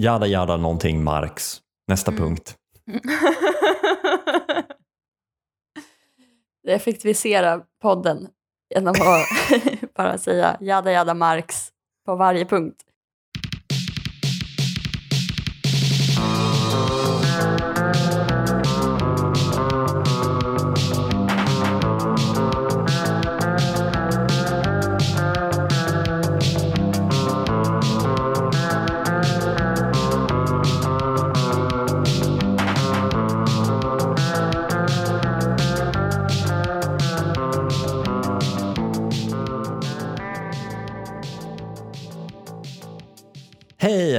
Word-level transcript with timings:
Jada 0.00 0.26
jada 0.26 0.56
någonting 0.56 1.04
Marx. 1.04 1.60
Nästa 1.88 2.12
punkt. 2.12 2.56
Effektivisera 6.68 7.62
podden 7.82 8.28
genom 8.74 8.90
att 8.90 8.98
bara 9.96 10.18
säga 10.18 10.56
jada 10.60 10.92
jada 10.92 11.14
Marx 11.14 11.68
på 12.06 12.16
varje 12.16 12.44
punkt. 12.44 12.82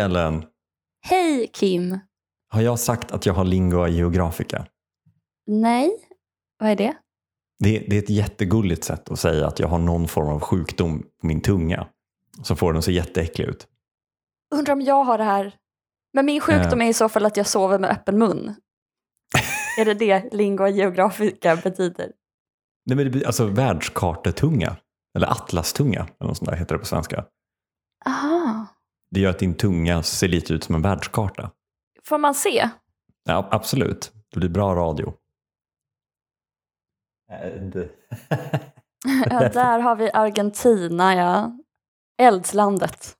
Ellen! 0.09 0.45
Hej 1.01 1.47
Kim! 1.53 1.99
Har 2.51 2.61
jag 2.61 2.79
sagt 2.79 3.11
att 3.11 3.25
jag 3.25 3.33
har 3.33 3.43
lingua 3.45 3.87
geografica? 3.87 4.65
Nej, 5.47 5.91
vad 6.59 6.69
är 6.69 6.75
det? 6.75 6.95
Det, 7.63 7.79
det 7.79 7.95
är 7.95 7.99
ett 8.03 8.09
jättegulligt 8.09 8.83
sätt 8.83 9.09
att 9.11 9.19
säga 9.19 9.47
att 9.47 9.59
jag 9.59 9.67
har 9.67 9.79
någon 9.79 10.07
form 10.07 10.27
av 10.27 10.39
sjukdom 10.39 11.03
på 11.21 11.27
min 11.27 11.41
tunga. 11.41 11.87
Så 12.43 12.55
får 12.55 12.73
den 12.73 12.81
se 12.81 12.91
jätteäcklig 12.91 13.45
ut. 13.45 13.67
Undrar 14.55 14.73
om 14.73 14.81
jag 14.81 15.03
har 15.03 15.17
det 15.17 15.23
här. 15.23 15.55
Men 16.13 16.25
min 16.25 16.41
sjukdom 16.41 16.81
Eh. 16.81 16.85
är 16.85 16.89
i 16.89 16.93
så 16.93 17.09
fall 17.09 17.25
att 17.25 17.37
jag 17.37 17.47
sover 17.47 17.79
med 17.79 17.89
öppen 17.89 18.17
mun. 18.19 18.55
är 19.79 19.85
det 19.85 19.93
det 19.93 20.33
lingua 20.33 20.69
geografica 20.69 21.55
betyder? 21.55 22.11
Nej, 22.85 22.95
men 22.95 23.05
det 23.05 23.09
blir 23.11 23.27
alltså 23.27 23.45
världskartetunga. 23.45 24.77
Eller 25.15 25.27
atlastunga, 25.31 25.99
eller 26.19 26.27
något 26.27 26.37
sånt 26.37 26.49
där 26.49 26.57
heter 26.57 26.75
det 26.75 26.79
på 26.79 26.85
svenska. 26.85 27.25
Aha. 28.05 28.65
Det 29.11 29.19
gör 29.19 29.29
att 29.29 29.39
din 29.39 29.53
tunga 29.55 30.03
ser 30.03 30.27
lite 30.27 30.53
ut 30.53 30.63
som 30.63 30.75
en 30.75 30.81
världskarta. 30.81 31.51
Får 32.05 32.17
man 32.17 32.35
se? 32.35 32.69
Ja, 33.23 33.47
absolut. 33.51 34.11
Det 34.33 34.39
blir 34.39 34.49
bra 34.49 34.75
radio. 34.75 35.13
Ja, 39.29 39.49
där 39.49 39.79
har 39.79 39.95
vi 39.95 40.09
Argentina, 40.13 41.15
ja. 41.15 41.57
Eldslandet. 42.21 43.15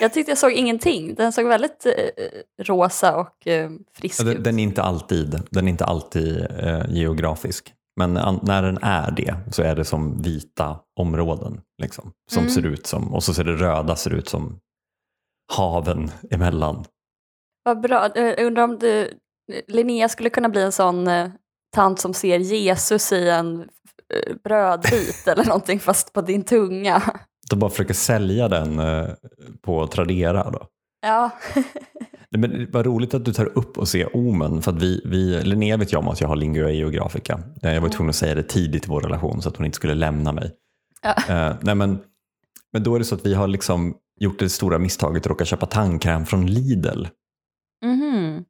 Jag 0.00 0.12
tyckte 0.12 0.30
jag 0.30 0.38
såg 0.38 0.52
ingenting. 0.52 1.14
Den 1.14 1.32
såg 1.32 1.46
väldigt 1.46 1.86
eh, 1.86 1.92
rosa 2.64 3.16
och 3.16 3.46
eh, 3.46 3.70
frisk 3.94 4.18
den, 4.24 4.28
ut. 4.36 4.44
den 4.44 4.58
är 4.58 4.62
inte 4.62 4.82
alltid, 4.82 5.42
den 5.50 5.66
är 5.66 5.70
inte 5.70 5.84
alltid 5.84 6.46
eh, 6.58 6.82
geografisk. 6.88 7.74
Men 7.96 8.16
an, 8.16 8.40
när 8.42 8.62
den 8.62 8.78
är 8.82 9.10
det 9.10 9.34
så 9.50 9.62
är 9.62 9.76
det 9.76 9.84
som 9.84 10.22
vita 10.22 10.78
områden. 10.96 11.60
Liksom, 11.82 12.12
som 12.30 12.40
Mm. 12.42 12.50
ser 12.54 12.66
ut 12.66 12.86
som, 12.86 13.14
och 13.14 13.24
så 13.24 13.34
ser 13.34 13.44
det 13.44 13.52
röda 13.56 13.96
ser 13.96 14.10
ut 14.14 14.28
som 14.28 14.60
haven 15.52 16.10
emellan. 16.30 16.84
Vad 17.64 17.80
bra. 17.80 18.08
Jag 18.14 18.40
undrar 18.40 18.64
om 18.64 18.78
du, 18.78 19.10
Linnea 19.68 20.08
skulle 20.08 20.30
kunna 20.30 20.48
bli 20.48 20.62
en 20.62 20.72
sån 20.72 21.08
eh, 21.08 21.28
tant 21.74 22.00
som 22.00 22.14
ser 22.14 22.38
Jesus 22.38 23.12
i 23.12 23.28
en 23.28 23.60
eh, 23.60 24.36
brödbit 24.44 25.26
eller 25.26 25.44
någonting 25.44 25.80
fast 25.80 26.12
på 26.12 26.20
din 26.20 26.44
tunga. 26.44 27.02
De 27.50 27.58
bara 27.58 27.70
försöker 27.70 27.94
sälja 27.94 28.48
den 28.48 28.78
eh, 28.78 29.08
på 29.62 29.86
Tradera. 29.86 30.50
Då. 30.50 30.66
Ja, 31.02 31.30
Men 32.30 32.70
vad 32.70 32.86
roligt 32.86 33.14
att 33.14 33.24
du 33.24 33.32
tar 33.32 33.58
upp 33.58 33.78
och 33.78 33.88
ser 33.88 34.16
omen. 34.16 34.62
För 34.62 34.72
att 34.72 34.82
vi, 34.82 35.02
vi, 35.04 35.42
Linnea 35.44 35.76
vet 35.76 35.92
ju 35.92 35.96
om 35.96 36.08
att 36.08 36.20
jag 36.20 36.28
har 36.28 36.36
lingua 36.36 36.70
geografica. 36.70 37.40
Eh, 37.62 37.74
Jag 37.74 37.80
var 37.80 37.88
tvungen 37.88 38.10
att 38.10 38.16
säga 38.16 38.34
det 38.34 38.42
tidigt 38.42 38.84
i 38.84 38.88
vår 38.88 39.00
relation 39.00 39.42
så 39.42 39.48
att 39.48 39.56
hon 39.56 39.66
inte 39.66 39.76
skulle 39.76 39.94
lämna 39.94 40.32
mig. 40.32 40.52
Ja. 41.02 41.14
Eh, 41.28 41.56
nej 41.60 41.74
men, 41.74 41.98
men 42.72 42.82
då 42.82 42.94
är 42.94 42.98
det 42.98 43.04
så 43.04 43.14
att 43.14 43.26
vi 43.26 43.34
har 43.34 43.48
liksom 43.48 43.94
gjort 44.20 44.38
det 44.38 44.48
stora 44.48 44.78
misstaget 44.78 45.22
att 45.22 45.26
råka 45.26 45.44
köpa 45.44 45.66
tandkräm 45.66 46.26
från 46.26 46.46
Lidl. 46.46 47.06
mhm. 47.84 48.44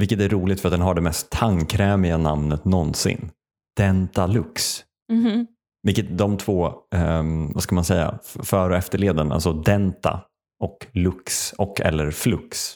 Vilket 0.00 0.20
är 0.20 0.28
roligt 0.28 0.60
för 0.60 0.68
att 0.68 0.72
den 0.72 0.80
har 0.80 0.94
det 0.94 1.00
mest 1.00 1.30
tandkrämiga 1.30 2.16
namnet 2.16 2.64
någonsin. 2.64 3.30
Dentalux. 3.76 4.84
Mhm. 5.12 5.46
Vilket 5.82 6.18
de 6.18 6.36
två, 6.38 6.72
ehm, 6.94 7.52
vad 7.52 7.62
ska 7.62 7.74
man 7.74 7.84
säga, 7.84 8.18
för 8.24 8.70
och 8.70 8.76
efterleden, 8.76 9.32
alltså 9.32 9.52
denta 9.52 10.20
och 10.64 10.86
lux 10.92 11.52
och 11.52 11.80
eller 11.80 12.10
flux, 12.10 12.74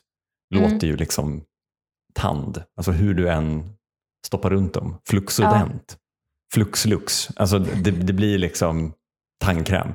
Mm. 0.55 0.73
låter 0.73 0.87
ju 0.87 0.97
liksom 0.97 1.43
tand. 2.15 2.63
Alltså 2.77 2.93
hur 2.93 3.15
du 3.15 3.29
än 3.31 3.73
stoppar 4.27 4.51
runt 4.51 4.75
dem. 4.75 4.97
Fluxodent. 5.09 5.97
Fluxlux. 6.55 7.29
Alltså 7.37 7.59
det, 7.59 7.91
det 7.91 8.13
blir 8.13 8.39
liksom 8.39 8.93
tandkräm. 9.45 9.89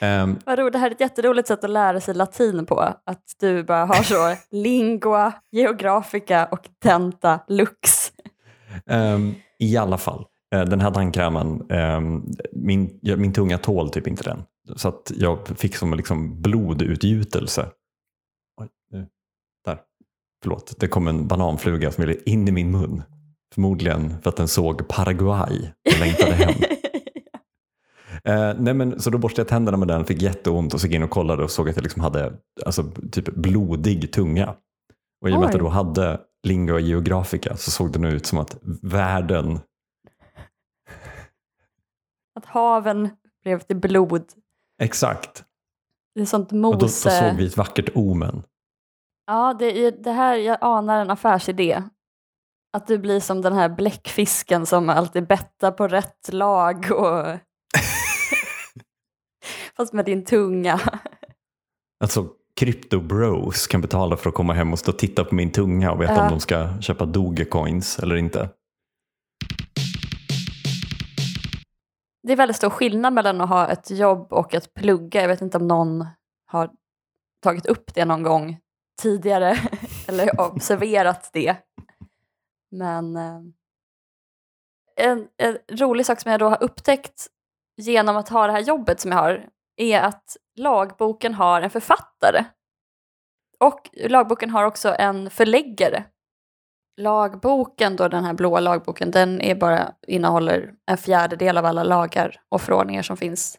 Ehm, 0.00 0.38
Vad 0.46 0.58
roligt, 0.58 0.72
det 0.72 0.78
här 0.78 0.86
är 0.90 0.94
ett 0.94 1.00
jätteroligt 1.00 1.48
sätt 1.48 1.64
att 1.64 1.70
lära 1.70 2.00
sig 2.00 2.14
latin 2.14 2.66
på. 2.66 2.80
Att 2.80 3.22
du 3.40 3.64
bara 3.64 3.84
har 3.84 4.02
så 4.02 4.36
lingua, 4.56 5.32
geografica 5.52 6.46
och 6.46 6.68
tenta 6.82 7.40
lux. 7.48 8.12
ehm, 8.86 9.34
I 9.58 9.76
alla 9.76 9.98
fall, 9.98 10.24
eh, 10.54 10.64
den 10.64 10.80
här 10.80 10.90
tandkrämen, 10.90 11.70
ehm, 11.70 12.22
min, 12.52 13.00
min 13.02 13.32
tunga 13.32 13.58
tål 13.58 13.90
typ 13.90 14.06
inte 14.06 14.22
den. 14.22 14.42
Så 14.76 14.88
att 14.88 15.12
jag 15.16 15.48
fick 15.58 15.76
som 15.76 15.94
liksom 15.94 16.42
blodutgjutelse. 16.42 17.68
Oj, 18.60 18.68
nu. 18.92 19.06
Där. 19.64 19.78
Förlåt, 20.42 20.74
det 20.80 20.88
kom 20.88 21.08
en 21.08 21.28
bananfluga 21.28 21.92
som 21.92 22.04
ville 22.06 22.16
in 22.26 22.48
i 22.48 22.52
min 22.52 22.70
mun. 22.70 23.02
Förmodligen 23.54 24.20
för 24.22 24.30
att 24.30 24.36
den 24.36 24.48
såg 24.48 24.88
Paraguay 24.88 25.70
och 25.94 26.00
längtade 26.00 26.32
hem. 26.32 26.54
Eh, 28.28 28.54
nej 28.58 28.74
men, 28.74 29.00
så 29.00 29.10
då 29.10 29.18
borstade 29.18 29.40
jag 29.40 29.48
tänderna 29.48 29.76
med 29.76 29.88
den, 29.88 30.04
fick 30.04 30.22
jätteont 30.22 30.74
och 30.74 30.80
så 30.80 30.86
gick 30.86 30.96
in 30.96 31.02
och 31.02 31.10
kollade 31.10 31.44
och 31.44 31.50
såg 31.50 31.68
att 31.68 31.76
jag 31.76 31.82
liksom 31.82 32.02
hade 32.02 32.32
alltså, 32.66 32.84
typ 33.12 33.28
blodig 33.34 34.12
tunga. 34.12 34.54
Och 35.20 35.30
i 35.30 35.32
och 35.32 35.38
med 35.40 35.46
att 35.46 35.54
jag 35.54 35.62
då 35.62 35.68
hade 35.68 36.20
lingua 36.42 36.80
geografica 36.80 37.56
så 37.56 37.70
såg 37.70 37.92
det 37.92 37.98
nu 37.98 38.08
ut 38.10 38.26
som 38.26 38.38
att 38.38 38.56
världen, 38.82 39.60
Att 42.34 42.46
haven 42.46 43.10
blev 43.42 43.58
till 43.58 43.76
blod. 43.76 44.24
exakt, 44.82 45.44
Det 46.14 46.20
är 46.20 46.24
sånt 46.24 46.52
och 46.52 46.58
då, 46.58 46.72
då 46.72 46.88
såg 46.88 47.34
vi 47.36 47.46
ett 47.46 47.56
vackert 47.56 47.90
omen. 47.94 48.42
Ja, 49.26 49.54
det, 49.58 49.86
är, 49.86 49.92
det 49.92 50.12
här, 50.12 50.36
jag 50.36 50.58
anar 50.60 51.00
en 51.00 51.10
affärsidé. 51.10 51.82
Att 52.72 52.86
du 52.86 52.98
blir 52.98 53.20
som 53.20 53.42
den 53.42 53.52
här 53.52 53.68
bläckfisken 53.68 54.66
som 54.66 54.88
alltid 54.88 55.26
bettar 55.26 55.70
på 55.70 55.88
rätt 55.88 56.32
lag 56.32 56.90
och... 56.90 57.38
Fast 59.76 59.92
med 59.92 60.04
din 60.04 60.24
tunga. 60.24 60.80
Alltså 62.00 62.28
crypto 62.56 63.00
bros 63.00 63.66
kan 63.66 63.80
betala 63.80 64.16
för 64.16 64.28
att 64.28 64.34
komma 64.34 64.52
hem 64.52 64.72
och 64.72 64.78
stå 64.78 64.92
och 64.92 64.98
titta 64.98 65.24
på 65.24 65.34
min 65.34 65.52
tunga 65.52 65.92
och 65.92 66.00
veta 66.00 66.14
Ja. 66.14 66.22
om 66.24 66.30
de 66.30 66.40
ska 66.40 66.80
köpa 66.80 67.06
dogecoins 67.06 67.98
eller 67.98 68.16
inte. 68.16 68.48
Det 72.22 72.32
är 72.32 72.36
väldigt 72.36 72.56
stor 72.56 72.70
skillnad 72.70 73.12
mellan 73.12 73.40
att 73.40 73.48
ha 73.48 73.68
ett 73.68 73.90
jobb 73.90 74.32
och 74.32 74.54
att 74.54 74.74
plugga. 74.74 75.20
Jag 75.20 75.28
vet 75.28 75.40
inte 75.40 75.56
om 75.58 75.68
någon 75.68 76.06
har 76.46 76.70
tagit 77.42 77.66
upp 77.66 77.94
det 77.94 78.04
någon 78.04 78.22
gång 78.22 78.58
tidigare 79.02 79.56
eller 80.08 80.40
observerat 80.40 81.30
det. 81.32 81.56
Men 82.70 83.16
eh, 83.16 83.40
en, 84.96 85.28
en 85.36 85.58
rolig 85.70 86.06
sak 86.06 86.20
som 86.20 86.30
jag 86.30 86.40
då 86.40 86.48
har 86.48 86.62
upptäckt 86.62 87.26
genom 87.76 88.16
att 88.16 88.28
ha 88.28 88.46
det 88.46 88.52
här 88.52 88.60
jobbet 88.60 89.00
som 89.00 89.10
jag 89.10 89.18
har 89.18 89.46
är 89.76 90.00
att 90.00 90.36
lagboken 90.58 91.34
har 91.34 91.62
en 91.62 91.70
författare. 91.70 92.44
Och 93.60 93.90
lagboken 94.08 94.50
har 94.50 94.64
också 94.64 94.94
en 94.98 95.30
förläggare. 95.30 96.04
Lagboken, 97.00 97.96
då 97.96 98.08
den 98.08 98.24
här 98.24 98.34
blåa 98.34 98.60
lagboken, 98.60 99.10
den 99.10 99.40
är 99.40 99.54
bara, 99.54 99.94
innehåller 100.06 100.74
en 100.90 100.98
fjärdedel 100.98 101.58
av 101.58 101.64
alla 101.66 101.84
lagar 101.84 102.40
och 102.48 102.60
förordningar 102.62 103.02
som 103.02 103.16
finns. 103.16 103.58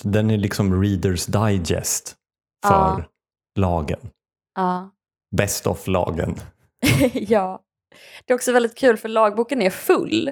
Så 0.00 0.08
Den 0.08 0.30
är 0.30 0.36
liksom 0.36 0.82
readers 0.82 1.26
digest 1.26 2.16
för 2.66 2.72
Ja. 2.74 3.04
lagen. 3.58 4.00
Ja. 4.54 4.90
Best 5.36 5.66
of 5.66 5.86
lagen. 5.86 6.34
ja. 7.12 7.60
Det 8.24 8.32
är 8.32 8.34
också 8.34 8.52
väldigt 8.52 8.78
kul 8.78 8.96
för 8.96 9.08
lagboken 9.08 9.62
är 9.62 9.70
full. 9.70 10.30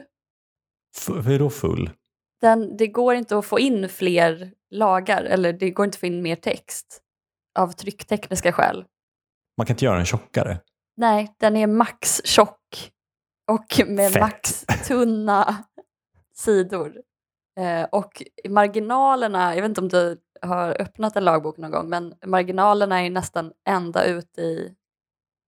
F- 0.99 1.27
är 1.27 1.39
då 1.39 1.51
full? 1.51 1.91
Den, 2.43 2.77
det 2.77 2.87
går 2.87 3.15
inte 3.15 3.39
att 3.39 3.47
få 3.47 3.59
in 3.59 3.89
fler 3.89 4.53
lagar, 4.71 5.25
eller 5.25 5.53
det 5.53 5.71
går 5.71 5.85
inte 5.85 5.97
att 5.97 6.01
få 6.01 6.07
in 6.07 6.23
mer 6.23 6.37
text 6.37 7.01
av 7.59 7.73
trycktekniska 7.73 8.53
skäl. 8.53 8.85
Man 9.57 9.67
kan 9.67 9.75
inte 9.75 9.85
göra 9.85 9.97
den 9.97 10.07
tjockare. 10.07 10.61
Nej, 10.97 11.35
den 11.39 11.57
är 11.57 11.67
max 11.67 12.21
tjock 12.25 12.93
och 13.51 13.81
med 13.87 14.13
Fett. 14.13 14.21
max 14.21 14.65
tunna 14.89 15.65
sidor. 16.35 17.03
Eh, 17.61 17.85
och 17.93 18.23
marginalerna, 18.49 19.55
jag 19.55 19.63
vet 19.63 19.69
inte 19.69 19.81
om 19.81 19.89
du 19.89 20.21
har 20.43 20.81
öppnat 20.81 21.17
en 21.17 21.25
lagbok 21.25 21.57
någon 21.57 21.71
gång, 21.71 21.89
men 21.89 22.15
marginalerna 22.27 23.03
är 23.03 23.11
nästan 23.11 23.53
ända 23.69 24.05
ut 24.05 24.39
i 24.39 24.75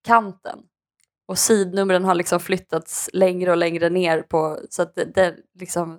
kanten. 0.04 0.58
Och 1.26 1.38
sidnumren 1.38 2.04
har 2.04 2.14
liksom 2.14 2.40
flyttats 2.40 3.10
längre 3.12 3.50
och 3.50 3.56
längre 3.56 3.90
ner 3.90 4.22
på, 4.22 4.58
så 4.70 4.82
att 4.82 4.94
det, 4.94 5.04
det 5.04 5.36
liksom, 5.58 5.98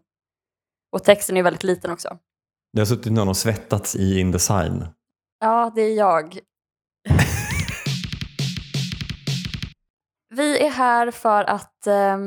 och 0.95 1.03
texten 1.03 1.37
är 1.37 1.43
väldigt 1.43 1.63
liten 1.63 1.91
också. 1.91 2.17
Det 2.73 2.79
har 2.81 2.85
suttit 2.85 3.11
någon 3.11 3.27
och 3.29 3.37
svettats 3.37 3.95
i 3.95 4.19
Indesign. 4.19 4.85
Ja, 5.39 5.71
det 5.75 5.81
är 5.81 5.97
jag. 5.97 6.39
Vi 10.35 10.59
är 10.65 10.69
här 10.69 11.11
för 11.11 11.43
att 11.43 11.87
eh, 11.87 12.17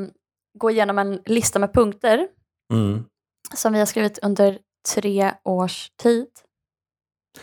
gå 0.59 0.71
igenom 0.71 0.99
en 0.99 1.21
lista 1.25 1.59
med 1.59 1.73
punkter 1.73 2.27
Mm. 2.73 3.05
som 3.55 3.73
vi 3.73 3.79
har 3.79 3.85
skrivit 3.85 4.19
under 4.19 4.59
tre 4.95 5.33
års 5.43 5.89
tid. 6.01 6.27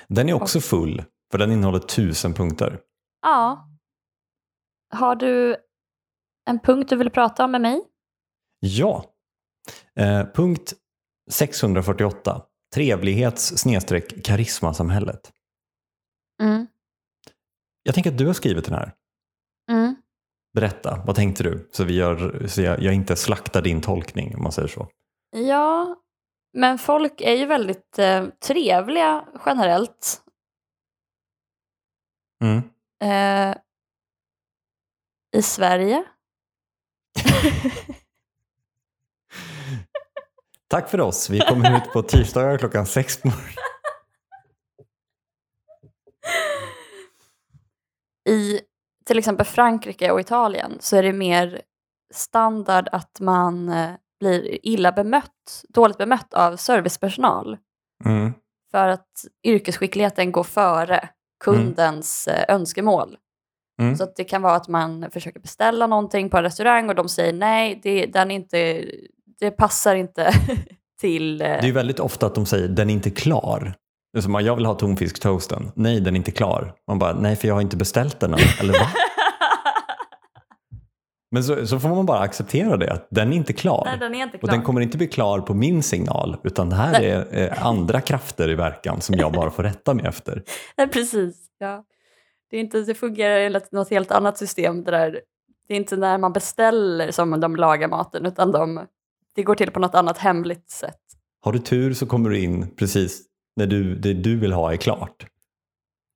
Den 0.08 0.28
är 0.28 0.32
också 0.34 0.60
full, 0.60 1.04
för 1.30 1.38
den 1.38 1.52
innehåller 1.52 1.78
tusen 1.78 2.34
punkter. 2.34 2.80
Ja. 3.22 3.68
Har 4.94 5.14
du 5.16 5.56
en 6.50 6.58
punkt 6.58 6.88
du 6.90 6.96
vill 6.96 7.10
prata 7.10 7.44
om 7.44 7.50
med 7.52 7.60
mig? 7.60 7.82
Ja. 8.60 9.04
Eh, 9.98 10.26
punkt 10.34 10.72
648. 11.30 12.42
Trevlighets 12.74 13.64
karismasamhället. 14.24 15.32
Mm. 16.42 16.66
Jag 17.82 17.94
tänker 17.94 18.10
att 18.10 18.18
du 18.18 18.26
har 18.26 18.34
skrivit 18.34 18.64
den 18.64 18.74
här. 18.74 18.94
Mm. 19.70 19.96
Berätta, 20.54 21.02
vad 21.06 21.16
tänkte 21.16 21.42
du? 21.42 21.68
Så, 21.72 21.84
vi 21.84 21.94
gör, 21.94 22.46
så 22.48 22.62
jag, 22.62 22.82
jag 22.82 22.94
inte 22.94 23.16
slaktar 23.16 23.62
din 23.62 23.80
tolkning 23.80 24.36
om 24.36 24.42
man 24.42 24.52
säger 24.52 24.68
så. 24.68 24.88
Ja, 25.30 25.96
men 26.52 26.78
folk 26.78 27.20
är 27.20 27.32
ju 27.32 27.46
väldigt 27.46 27.98
eh, 27.98 28.26
trevliga 28.26 29.28
generellt. 29.46 30.22
Mm. 32.44 32.62
Eh, 33.02 33.56
I 35.36 35.42
Sverige. 35.42 36.04
Tack 40.68 40.88
för 40.88 41.00
oss. 41.00 41.30
Vi 41.30 41.40
kommer 41.40 41.76
ut 41.76 41.92
på 41.92 42.02
tisdagar 42.02 42.58
klockan 42.58 42.86
sex 42.86 43.22
på 43.22 43.28
morgonen. 43.28 43.54
I 48.28 48.60
till 49.06 49.18
exempel 49.18 49.46
Frankrike 49.46 50.10
och 50.10 50.20
Italien 50.20 50.76
så 50.80 50.96
är 50.96 51.02
det 51.02 51.12
mer 51.12 51.62
standard 52.14 52.88
att 52.92 53.20
man 53.20 53.68
eh, 53.68 53.90
blir 54.20 54.66
illa 54.66 54.92
bemött, 54.92 55.64
dåligt 55.68 55.98
bemött 55.98 56.34
av 56.34 56.56
servicepersonal. 56.56 57.58
Mm. 58.04 58.32
För 58.70 58.88
att 58.88 59.10
yrkesskickligheten 59.46 60.32
går 60.32 60.44
före 60.44 61.08
kundens 61.44 62.28
eh, 62.28 62.54
önskemål. 62.54 63.16
Mm. 63.80 63.96
Så 63.96 64.04
att 64.04 64.16
det 64.16 64.24
kan 64.24 64.42
vara 64.42 64.54
att 64.54 64.68
man 64.68 65.10
försöker 65.10 65.40
beställa 65.40 65.86
någonting 65.86 66.30
på 66.30 66.36
en 66.36 66.42
restaurang 66.42 66.88
och 66.88 66.94
de 66.94 67.08
säger 67.08 67.32
nej, 67.32 67.80
det, 67.82 68.06
den 68.06 68.30
är 68.30 68.34
inte, 68.34 68.84
det 69.40 69.50
passar 69.50 69.94
inte 69.94 70.32
till... 71.00 71.40
eh, 71.42 71.46
Det 71.48 71.68
är 71.68 71.72
väldigt 71.72 72.00
ofta 72.00 72.26
att 72.26 72.34
de 72.34 72.46
säger 72.46 72.68
den 72.68 72.90
är 72.90 72.94
inte 72.94 73.10
klar. 73.10 73.74
Det 74.12 74.18
är 74.18 74.22
som 74.22 74.34
jag 74.34 74.56
vill 74.56 74.66
ha 74.66 74.74
tonfisktoasten. 74.74 75.72
Nej, 75.74 76.00
den 76.00 76.14
är 76.14 76.16
inte 76.16 76.30
klar. 76.30 76.74
Man 76.88 76.98
bara, 76.98 77.12
nej 77.14 77.36
för 77.36 77.48
jag 77.48 77.54
har 77.54 77.60
inte 77.62 77.76
beställt 77.76 78.20
den 78.20 78.32
än. 78.34 78.38
Eller 78.60 78.72
va? 78.72 78.86
Men 81.30 81.44
så, 81.44 81.66
så 81.66 81.78
får 81.80 81.88
man 81.88 82.06
bara 82.06 82.18
acceptera 82.18 82.76
det, 82.76 82.92
att 82.92 83.06
den 83.10 83.32
är 83.32 83.36
inte 83.36 83.52
klar. 83.52 83.82
nej, 83.86 83.98
den 83.98 84.14
är 84.14 84.22
inte 84.22 84.36
Och 84.36 84.40
klar. 84.40 84.52
den 84.52 84.62
kommer 84.62 84.80
inte 84.80 84.98
bli 84.98 85.06
klar 85.06 85.40
på 85.40 85.54
min 85.54 85.82
signal, 85.82 86.36
utan 86.44 86.70
det 86.70 86.76
här 86.76 86.92
Nej. 86.92 87.10
är 87.10 87.52
eh, 87.52 87.66
andra 87.66 88.00
krafter 88.00 88.50
i 88.50 88.54
verkan 88.54 89.00
som 89.00 89.14
jag 89.18 89.32
bara 89.32 89.50
får 89.50 89.62
rätta 89.62 89.94
mig 89.94 90.06
efter. 90.06 90.42
Nej, 90.76 90.88
precis. 90.88 91.36
Ja. 91.58 91.84
Det, 92.50 92.56
är 92.56 92.60
inte, 92.60 92.80
det 92.80 92.94
fungerar 92.94 93.38
enligt 93.40 93.72
något 93.72 93.90
helt 93.90 94.10
annat 94.12 94.38
system. 94.38 94.84
Det, 94.84 94.90
där, 94.90 95.20
det 95.68 95.74
är 95.74 95.78
inte 95.78 95.96
när 95.96 96.18
man 96.18 96.32
beställer 96.32 97.10
som 97.10 97.40
de 97.40 97.56
lagar 97.56 97.88
maten, 97.88 98.26
utan 98.26 98.52
de, 98.52 98.86
det 99.36 99.42
går 99.42 99.54
till 99.54 99.70
på 99.70 99.80
något 99.80 99.94
annat 99.94 100.18
hemligt 100.18 100.70
sätt. 100.70 101.00
Har 101.40 101.52
du 101.52 101.58
tur 101.58 101.94
så 101.94 102.06
kommer 102.06 102.30
du 102.30 102.40
in 102.40 102.74
precis 102.76 103.22
när 103.56 103.66
du, 103.66 103.94
det 103.94 104.14
du 104.14 104.36
vill 104.38 104.52
ha 104.52 104.72
är 104.72 104.76
klart. 104.76 105.26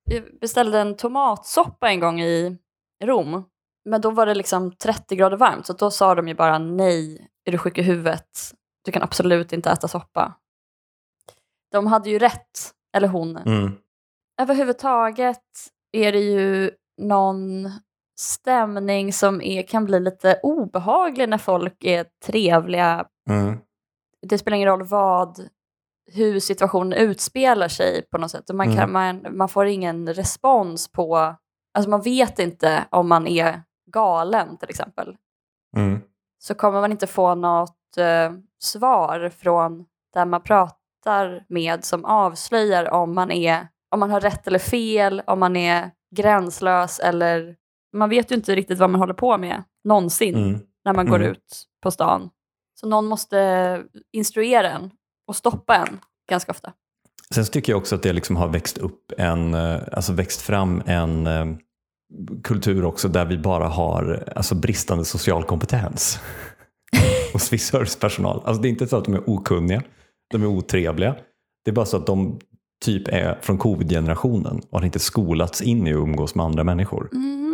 Jag 0.05 0.23
beställde 0.41 0.81
en 0.81 0.97
tomatsoppa 0.97 1.91
en 1.91 2.01
gång 2.01 2.21
i 2.21 2.59
Rom. 3.05 3.45
Men 3.85 4.01
då 4.01 4.11
var 4.11 4.27
det 4.27 4.35
liksom 4.35 4.73
30 4.73 5.17
grader 5.17 5.37
varmt, 5.37 5.67
så 5.67 5.73
då 5.73 5.91
sa 5.91 6.15
de 6.15 6.29
ju 6.29 6.35
bara 6.35 6.59
nej, 6.59 7.29
är 7.45 7.53
du 7.53 7.59
sjuk 7.59 7.79
i 7.79 7.83
huvudet? 7.83 8.55
Du 8.85 8.93
kan 8.93 9.03
absolut 9.03 9.53
inte 9.53 9.71
äta 9.71 9.89
soppa. 9.89 10.35
De 11.73 11.87
hade 11.87 12.11
ju 12.11 12.19
rätt, 12.19 12.75
eller 12.97 13.09
hon. 13.09 13.37
Mm. 13.37 13.73
Överhuvudtaget 14.41 15.45
är 15.93 16.13
det 16.13 16.21
ju 16.21 16.71
någon 17.03 17.71
stämning 18.21 19.13
som 19.13 19.41
är, 19.41 19.63
kan 19.63 19.85
bli 19.85 20.01
lite 20.01 20.41
obehaglig 20.43 21.29
när 21.29 21.39
folk 21.39 21.85
är 21.85 22.07
trevliga. 22.27 23.07
Mm. 23.31 23.59
Det 24.27 24.39
spelar 24.39 24.57
ingen 24.57 24.69
roll 24.69 24.83
vad, 24.83 25.49
hur 26.13 26.41
situationen 26.41 26.93
utspelar 26.93 27.69
sig 27.69 28.03
på 28.11 28.19
något 28.19 28.31
sätt. 28.31 28.51
Och 28.51 28.57
Man, 28.57 28.77
kan, 28.77 28.93
man, 28.93 29.27
man 29.31 29.49
får 29.49 29.67
ingen 29.67 30.15
respons 30.15 30.93
på, 30.93 31.17
alltså 31.75 31.91
man 31.91 32.03
vet 32.03 32.39
inte 32.39 32.85
om 32.91 33.09
man 33.09 33.27
är 33.27 33.63
galen 33.93 34.59
till 34.59 34.71
exempel. 34.71 35.17
Mm. 35.77 36.01
Så 36.39 36.55
kommer 36.55 36.81
man 36.81 36.93
inte 36.93 37.07
få 37.07 37.35
något 37.35 37.97
eh, 37.99 38.33
svar 38.63 39.29
från 39.29 39.85
där 40.15 40.25
man 40.25 40.43
pratar 40.43 41.45
med 41.49 41.85
som 41.85 42.05
avslöjar 42.05 42.91
om 42.91 43.15
man, 43.15 43.31
är, 43.31 43.69
om 43.91 44.01
man 44.01 44.11
har 44.11 44.21
rätt 44.21 44.47
eller 44.47 44.59
fel, 44.59 45.23
om 45.27 45.41
man 45.41 45.57
är 45.57 45.91
gränslös 46.17 46.99
eller 46.99 47.57
man 47.97 48.09
vet 48.11 48.31
ju 48.31 48.35
inte 48.37 48.55
riktigt 48.55 48.79
vad 48.79 48.91
man 48.91 49.01
håller 49.01 49.15
på 49.15 49.39
med 49.39 49.63
någonsin 49.85 50.35
Mm. 50.35 50.61
när 50.85 50.95
man 50.95 51.07
går 51.07 51.17
Mm. 51.21 51.31
ut 51.33 51.63
på 51.83 51.91
stan. 51.91 52.31
Så 52.81 52.89
någon 52.89 53.07
måste 53.07 53.83
instruera 54.13 54.71
en 54.71 54.91
och 55.27 55.37
stoppa 55.37 55.77
en 55.77 55.99
ganska 56.31 56.53
ofta. 56.53 56.73
Sen 57.35 57.45
tycker 57.45 57.73
jag 57.73 57.79
också 57.79 57.95
att 57.95 58.03
det 58.03 58.13
liksom 58.13 58.37
har 58.37 58.49
växt 58.49 58.79
upp 58.79 59.13
en, 59.19 59.55
eh, 59.55 59.81
alltså 59.93 60.13
växt 60.13 60.41
fram 60.43 60.83
en 60.87 61.27
eh, 61.27 61.47
kultur 62.45 62.85
också 62.85 63.09
där 63.09 63.25
vi 63.25 63.39
bara 63.39 63.69
har 63.69 64.33
alltså 64.37 64.55
bristande 64.55 65.05
social 65.05 65.45
kompetens 65.45 66.19
hos 67.33 67.53
viss 67.53 67.67
servicepersonal. 67.67 68.43
Alltså 68.45 68.63
det 68.63 68.69
är 68.69 68.71
inte 68.71 68.87
så 68.87 68.97
att 68.97 69.05
de 69.05 69.15
är 69.15 69.31
okunniga, 69.31 69.83
de 70.31 70.43
är 70.43 70.47
otrevliga. 70.47 71.15
Det 71.65 71.71
är 71.71 71.75
bara 71.75 71.87
så 71.87 71.97
att 71.97 72.07
de 72.07 72.39
typ 72.85 73.09
är 73.09 73.39
från 73.43 73.59
covid-generationen 73.59 74.61
och 74.71 74.79
har 74.79 74.87
inte 74.87 74.99
skolats 74.99 75.63
in 75.63 75.87
i 75.87 75.91
att 75.91 75.97
umgås 75.97 76.35
med 76.35 76.47
andra 76.47 76.65
människor. 76.65 77.09
Mm. 77.13 77.50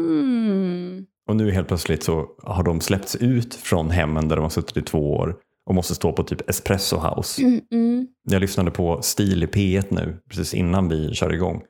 Och 1.28 1.36
nu 1.36 1.50
helt 1.50 1.68
plötsligt 1.68 2.02
så 2.02 2.26
har 2.42 2.62
de 2.62 2.80
släppts 2.80 3.16
ut 3.16 3.54
från 3.54 3.90
hemmen 3.90 4.28
där 4.28 4.36
de 4.36 4.42
har 4.42 4.50
suttit 4.50 4.76
i 4.76 4.82
två 4.82 5.12
år 5.16 5.36
och 5.66 5.74
måste 5.74 5.94
stå 5.94 6.12
på 6.12 6.22
typ 6.22 6.50
espresso 6.50 6.96
house. 6.98 7.42
Mm, 7.42 7.60
mm, 7.72 8.06
Jag 8.30 8.40
lyssnade 8.40 8.70
på 8.70 9.02
Stil 9.02 9.42
i 9.42 9.46
P1 9.46 9.86
nu, 9.90 10.20
precis 10.28 10.54
innan 10.54 10.88
vi 10.88 11.14
kör 11.14 11.32
igång, 11.34 11.62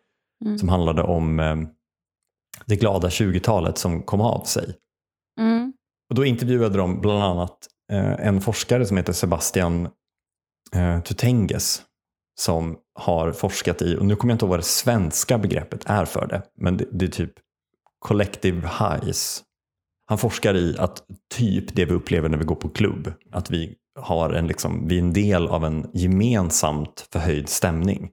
Mm. 0.44 0.58
som 0.58 0.68
handlade 0.68 1.02
om 1.02 1.40
eh, 1.40 1.56
det 2.66 2.76
glada 2.76 3.08
20-talet 3.08 3.78
som 3.78 4.02
kom 4.02 4.20
av 4.20 4.44
sig. 4.44 4.74
mm, 5.40 5.72
Och 6.10 6.14
då 6.16 6.24
intervjuade 6.24 6.78
de 6.78 7.00
bland 7.00 7.22
annat 7.22 7.58
eh, 7.92 8.26
en 8.26 8.40
forskare 8.40 8.86
som 8.86 8.96
heter 8.96 9.12
Sebastian 9.12 9.88
eh, 10.74 11.00
Tutenges 11.02 11.82
som 12.40 12.76
har 12.94 13.32
forskat 13.32 13.82
i, 13.82 13.96
och 13.96 14.06
nu 14.06 14.16
kommer 14.16 14.32
jag 14.32 14.34
inte 14.34 14.44
ihåg 14.44 14.50
vad 14.50 14.58
det 14.58 14.62
svenska 14.64 15.38
begreppet 15.38 15.82
är 15.86 16.04
för 16.04 16.26
det, 16.26 16.42
men 16.58 16.76
det, 16.76 16.84
det 16.92 17.04
är 17.04 17.08
typ 17.10 17.32
collective 17.98 18.68
highs. 18.78 19.42
Han 20.06 20.18
forskar 20.18 20.54
i 20.54 20.76
att 20.78 21.02
typ 21.34 21.76
det 21.76 21.84
vi 21.84 21.92
upplever 21.94 22.28
när 22.28 22.38
vi 22.38 22.44
går 22.44 22.54
på 22.54 22.68
klubb, 22.68 23.12
att 23.32 23.50
vi 23.50 23.74
har 24.00 24.30
en, 24.30 24.46
liksom, 24.46 24.88
vi 24.88 24.96
är 24.96 25.02
en 25.02 25.12
del 25.12 25.46
av 25.46 25.64
en 25.64 25.90
gemensamt 25.94 27.08
förhöjd 27.12 27.48
stämning. 27.48 28.10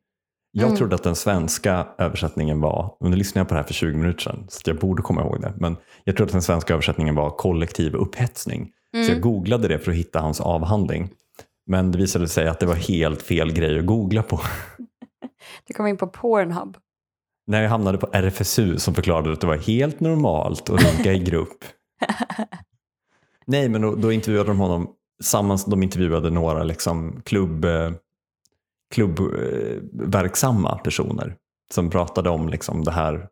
Jag 0.52 0.66
Mm. 0.66 0.78
trodde 0.78 0.96
att 0.96 1.04
den 1.04 1.16
svenska 1.16 1.88
översättningen 1.98 2.62
var, 2.62 2.96
och 3.00 3.10
nu 3.10 3.16
lyssnade 3.16 3.40
jag 3.40 3.48
på 3.48 3.54
det 3.54 3.60
här 3.60 3.68
för 3.68 3.74
20 3.74 3.98
minuter 3.98 4.22
sedan, 4.22 4.46
så 4.50 4.62
jag 4.66 4.78
borde 4.78 5.02
komma 5.02 5.22
ihåg 5.22 5.42
det, 5.42 5.54
men 5.58 5.78
jag 6.04 6.16
trodde 6.16 6.30
att 6.30 6.34
den 6.34 6.42
svenska 6.42 6.74
översättningen 6.74 7.16
var 7.16 7.30
kollektiv 7.30 7.96
upphetsning. 7.96 8.72
Så 8.92 8.98
jag 8.98 9.10
mm. 9.10 9.22
googlade 9.22 9.68
det 9.68 9.80
för 9.80 9.92
att 9.92 9.98
hitta 9.98 10.20
hans 10.20 10.42
avhandling. 10.42 11.10
Men 11.66 11.92
det 11.92 11.98
visade 11.98 12.28
sig 12.28 12.48
att 12.48 12.60
det 12.60 12.66
var 12.66 12.76
helt 12.76 13.22
fel 13.22 13.52
grej 13.54 13.80
att 13.80 13.86
googla 13.86 14.24
på. 14.24 14.42
Du 15.68 15.74
kom 15.74 15.88
in 15.88 15.98
på 15.98 16.08
Pornhub. 16.08 16.78
När 17.48 17.62
jag 17.62 17.70
hamnade 17.70 17.98
på 17.98 18.08
RFSU 18.12 18.78
som 18.78 18.94
förklarade 18.94 19.34
att 19.34 19.42
det 19.42 19.48
var 19.48 19.58
helt 19.58 20.00
normalt 20.00 20.70
att 20.70 20.84
runka 20.84 21.14
i 21.14 21.20
grupp. 21.20 21.64
Nej, 23.46 23.70
men 23.70 23.82
då, 23.82 23.96
då 23.96 24.12
intervjuade 24.12 24.50
de 24.50 24.60
honom, 24.60 24.90
sammans, 25.24 25.66
de 25.66 25.84
intervjuade 25.84 26.30
några 26.30 26.64
liksom 26.64 27.22
klubb, 27.26 27.66
eh, 27.66 27.92
klubbverksamma 28.94 30.78
personer 30.78 31.36
som 31.74 31.90
pratade 31.90 32.30
om 32.30 32.50
liksom 32.50 32.84
det 32.84 32.92
här, 32.92 33.28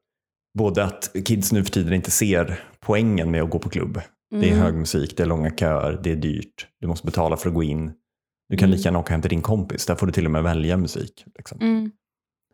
både 0.58 0.84
att 0.84 1.12
kids 1.26 1.52
nu 1.52 1.64
för 1.64 1.72
tiden 1.72 1.94
inte 1.94 2.12
ser 2.12 2.64
poängen 2.80 3.32
med 3.32 3.44
att 3.44 3.50
gå 3.50 3.60
på 3.60 3.70
klubb. 3.70 4.02
Det 4.32 4.50
är 4.50 4.52
Mm. 4.54 4.60
hög 4.60 4.76
musik, 4.76 5.18
det 5.18 5.24
är 5.24 5.28
långa 5.28 5.50
köer, 5.56 6.00
det 6.04 6.12
är 6.12 6.16
dyrt, 6.16 6.68
du 6.82 6.88
måste 6.88 7.06
betala 7.06 7.38
för 7.38 7.50
att 7.50 7.56
gå 7.56 7.64
in. 7.64 7.92
Du 8.50 8.58
kan 8.58 8.66
Mm. 8.70 8.78
lika 8.78 8.88
gärna 8.88 9.00
åka 9.00 9.14
hem 9.14 9.22
till 9.22 9.30
din 9.30 9.42
kompis, 9.42 9.86
där 9.86 9.96
får 9.96 10.06
du 10.08 10.14
till 10.14 10.26
och 10.26 10.32
med 10.32 10.44
välja 10.44 10.78
musik. 10.78 11.26
Liksom. 11.38 11.58
Mm. 11.62 11.92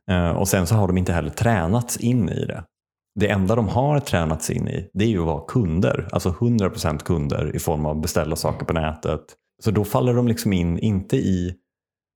Eh, 0.10 0.32
och 0.38 0.48
sen 0.48 0.68
så 0.68 0.76
har 0.76 0.88
de 0.88 0.98
inte 0.98 1.14
heller 1.14 1.30
tränats 1.30 1.98
in 1.98 2.30
i 2.30 2.46
det. 2.46 2.64
Det 3.20 3.28
enda 3.28 3.56
de 3.56 3.68
har 3.68 4.00
tränats 4.00 4.50
in 4.50 4.68
i 4.68 4.90
det 4.94 5.04
är 5.04 5.10
ju 5.10 5.20
att 5.20 5.26
vara 5.26 5.42
kunder. 5.48 6.08
Alltså 6.12 6.30
100% 6.30 7.00
kunder 7.04 7.56
i 7.56 7.60
form 7.60 7.86
av 7.86 8.02
beställa 8.02 8.36
saker 8.36 8.66
på 8.66 8.74
nätet. 8.74 9.22
Så 9.64 9.72
då 9.72 9.84
faller 9.84 10.14
de 10.14 10.28
liksom 10.28 10.54
in, 10.54 10.80
inte 10.80 11.18
i 11.18 11.54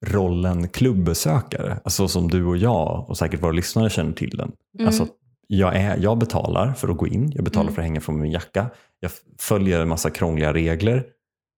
rollen 0.05 0.67
klubbesökare, 0.67 1.79
alltså 1.84 2.08
som 2.08 2.27
du 2.27 2.46
och 2.46 2.58
jag 2.58 3.05
och 3.10 3.17
säkert 3.17 3.43
våra 3.43 3.51
lyssnare 3.51 3.89
känner 3.89 4.13
till 4.13 4.29
den. 4.29 4.51
Mm. 4.75 4.88
Alltså, 4.88 5.08
jag, 5.48 5.75
är, 5.75 5.98
jag 5.98 6.17
betalar 6.17 6.74
för 6.74 6.89
att 6.89 6.98
gå 6.98 7.08
in, 7.08 7.31
jag 7.36 7.43
betalar 7.43 7.63
Mm. 7.63 7.74
för 7.74 7.81
att 7.81 7.86
hänga 7.86 8.01
från 8.01 8.22
min 8.22 8.31
jacka, 8.31 8.70
jag 9.00 9.12
följer 9.39 9.79
en 9.79 9.88
massa 9.88 10.10
krångliga 10.10 10.53
regler, 10.53 11.03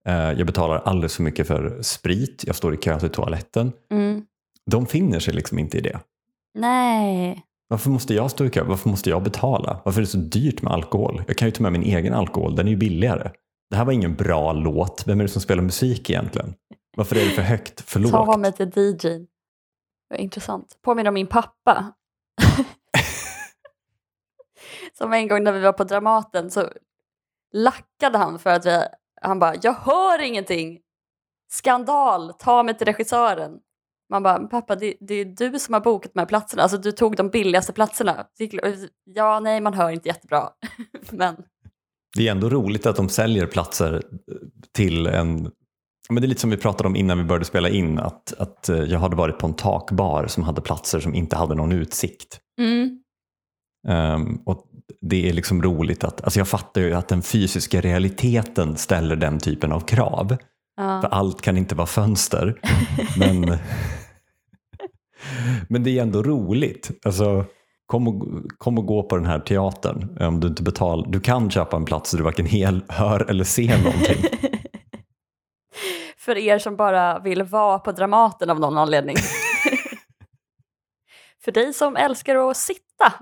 eh, 0.07 0.31
jag 0.31 0.47
betalar 0.47 0.77
alldeles 0.85 1.15
för 1.15 1.23
mycket 1.23 1.47
för 1.47 1.77
sprit, 1.81 2.43
jag 2.47 2.55
står 2.55 2.73
i 2.73 2.77
kö 2.77 2.99
till 2.99 3.09
toaletten. 3.09 3.71
Mm. 3.91 4.21
De 4.71 4.85
finner 4.85 5.19
sig 5.19 5.33
liksom 5.33 5.59
inte 5.59 5.77
i 5.77 5.81
det. 5.81 5.99
Nej. 6.59 7.43
Varför 7.73 7.89
måste 7.89 8.13
jag 8.13 8.31
stå 8.31 8.45
i 8.45 8.49
kö? 8.49 8.63
Varför 8.63 8.89
måste 8.89 9.09
jag 9.09 9.23
betala? 9.23 9.81
Varför 9.85 9.99
är 9.99 10.03
det 10.03 10.07
så 10.07 10.17
dyrt 10.17 10.61
med 10.61 10.73
alkohol? 10.73 11.23
Jag 11.27 11.37
kan 11.37 11.47
ju 11.47 11.51
ta 11.51 11.63
med 11.63 11.71
min 11.71 11.83
egen 11.83 12.13
alkohol, 12.13 12.55
den 12.55 12.67
är 12.67 12.71
ju 12.71 12.77
billigare. 12.77 13.31
Det 13.69 13.75
här 13.75 13.85
var 13.85 13.93
ingen 13.93 14.15
bra 14.15 14.53
låt. 14.53 15.03
Vem 15.07 15.19
är 15.19 15.23
det 15.23 15.29
som 15.29 15.41
spelar 15.41 15.63
musik 15.63 16.09
egentligen? 16.09 16.55
Varför 16.97 17.15
är 17.15 17.25
det 17.25 17.31
för 17.31 17.41
högt? 17.41 17.81
För 17.81 17.99
lågt? 17.99 18.11
Ta 18.11 18.37
mig 18.37 18.53
till 18.53 18.71
DJ. 18.75 19.25
Vad 20.09 20.19
intressant. 20.19 20.77
Påminner 20.81 21.07
om 21.07 21.13
min 21.13 21.27
pappa. 21.27 21.93
Som 24.97 25.13
en 25.13 25.27
gång 25.27 25.43
när 25.43 25.51
vi 25.51 25.59
var 25.59 25.73
på 25.73 25.83
Dramaten 25.83 26.51
så 26.51 26.69
lackade 27.53 28.17
han 28.17 28.39
för 28.39 28.49
att 28.49 28.65
vi, 28.65 28.83
han 29.21 29.39
bara, 29.39 29.55
jag 29.61 29.73
hör 29.73 30.21
ingenting. 30.21 30.79
Skandal, 31.51 32.33
ta 32.33 32.63
mig 32.63 32.77
till 32.77 32.87
regissören. 32.87 33.59
Man 34.13 34.23
bara, 34.23 34.39
"Men 34.39 34.49
pappa 34.49 34.75
det, 34.75 34.93
det 34.99 35.13
är 35.13 35.25
du 35.25 35.59
som 35.59 35.73
har 35.73 35.81
bokat 35.81 36.11
de 36.13 36.19
här 36.19 36.25
platserna, 36.25 36.63
alltså 36.63 36.77
du 36.77 36.91
tog 36.91 37.15
de 37.15 37.29
billigaste 37.29 37.73
platserna. 37.73 38.25
Ja, 39.15 39.39
nej 39.39 39.61
man 39.61 39.73
hör 39.73 39.89
inte 39.89 40.07
jättebra. 40.07 40.49
Men 41.11 41.35
Det 42.15 42.27
är 42.27 42.31
ändå 42.31 42.49
roligt 42.49 42.85
att 42.85 42.95
de 42.95 43.09
säljer 43.09 43.47
platser 43.47 44.03
till 44.75 45.07
en... 45.07 45.51
Men 46.09 46.21
det 46.21 46.25
är 46.25 46.27
lite 46.27 46.41
som 46.41 46.49
vi 46.49 46.57
pratade 46.57 46.87
om 46.87 46.95
innan 46.95 47.17
vi 47.17 47.23
började 47.23 47.45
spela 47.45 47.69
in, 47.69 47.99
att, 47.99 48.33
att 48.37 48.69
eh, 48.69 48.77
jag 48.77 48.99
hade 48.99 49.15
varit 49.15 49.39
på 49.39 49.47
en 49.47 49.53
takbar 49.53 50.27
som 50.27 50.43
hade 50.43 50.61
platser 50.61 50.99
som 50.99 51.15
inte 51.15 51.35
hade 51.35 51.55
någon 51.55 51.71
utsikt. 51.71 52.39
mm, 52.59 52.99
Ehm, 53.87 54.35
och 54.45 54.65
det 55.01 55.29
är 55.29 55.33
liksom 55.33 55.63
roligt 55.63 56.03
att, 56.03 56.21
alltså 56.23 56.39
jag 56.39 56.47
fattar 56.47 56.81
ju 56.81 56.93
att 56.93 57.07
den 57.07 57.21
fysiska 57.21 57.81
realiteten 57.81 58.77
ställer 58.77 59.15
den 59.15 59.39
typen 59.39 59.71
av 59.71 59.79
krav. 59.79 60.37
För 60.77 60.83
ja. 60.83 61.07
allt 61.07 61.41
kan 61.41 61.57
inte 61.57 61.75
vara 61.75 61.87
fönster. 61.87 62.59
men, 63.19 63.43
men 65.69 65.83
det 65.83 65.97
är 65.97 66.01
ändå 66.01 66.23
roligt. 66.23 66.91
Alltså, 67.05 67.45
kom, 67.85 68.07
och, 68.07 68.23
kom 68.57 68.77
och 68.77 68.85
gå 68.85 69.03
på 69.03 69.15
den 69.15 69.25
här 69.25 69.39
teatern. 69.39 70.17
Om 70.19 70.39
du 70.39 70.47
inte 70.47 70.63
betalar. 70.63 71.07
Du 71.11 71.19
kan 71.19 71.51
köpa 71.51 71.77
en 71.77 71.85
plats 71.85 72.11
där 72.11 72.17
du 72.17 72.23
varken 72.23 72.45
hel, 72.45 72.81
hör 72.87 73.29
eller 73.29 73.43
ser 73.43 73.83
någonting. 73.83 74.17
För 76.17 76.37
er 76.37 76.59
som 76.59 76.75
bara 76.75 77.19
vill 77.19 77.43
vara 77.43 77.79
på 77.79 77.91
Dramaten 77.91 78.49
av 78.49 78.59
någon 78.59 78.77
anledning. 78.77 79.15
För 81.43 81.51
dig 81.51 81.73
som 81.73 81.95
älskar 81.95 82.49
att 82.49 82.57
sitta. 82.57 83.13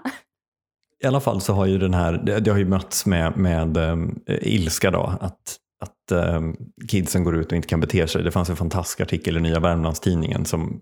I 1.03 1.07
alla 1.07 1.19
fall 1.19 1.41
så 1.41 1.53
har 1.53 1.65
ju 1.65 1.77
den 1.77 1.93
här, 1.93 2.13
det, 2.13 2.39
det 2.39 2.51
har 2.51 2.57
ju 2.57 2.65
mötts 2.65 3.05
med, 3.05 3.37
med 3.37 3.77
um, 3.77 4.19
ilska 4.27 4.91
då. 4.91 5.17
Att, 5.21 5.57
att 5.81 6.11
um, 6.11 6.57
kidsen 6.87 7.23
går 7.23 7.37
ut 7.37 7.47
och 7.47 7.53
inte 7.53 7.67
kan 7.67 7.79
bete 7.79 8.07
sig. 8.07 8.23
Det 8.23 8.31
fanns 8.31 8.49
en 8.49 8.55
fantastisk 8.55 9.01
artikel 9.01 9.37
i 9.37 9.39
Nya 9.39 9.59
Värmlandstidningen 9.59 10.45
som, 10.45 10.81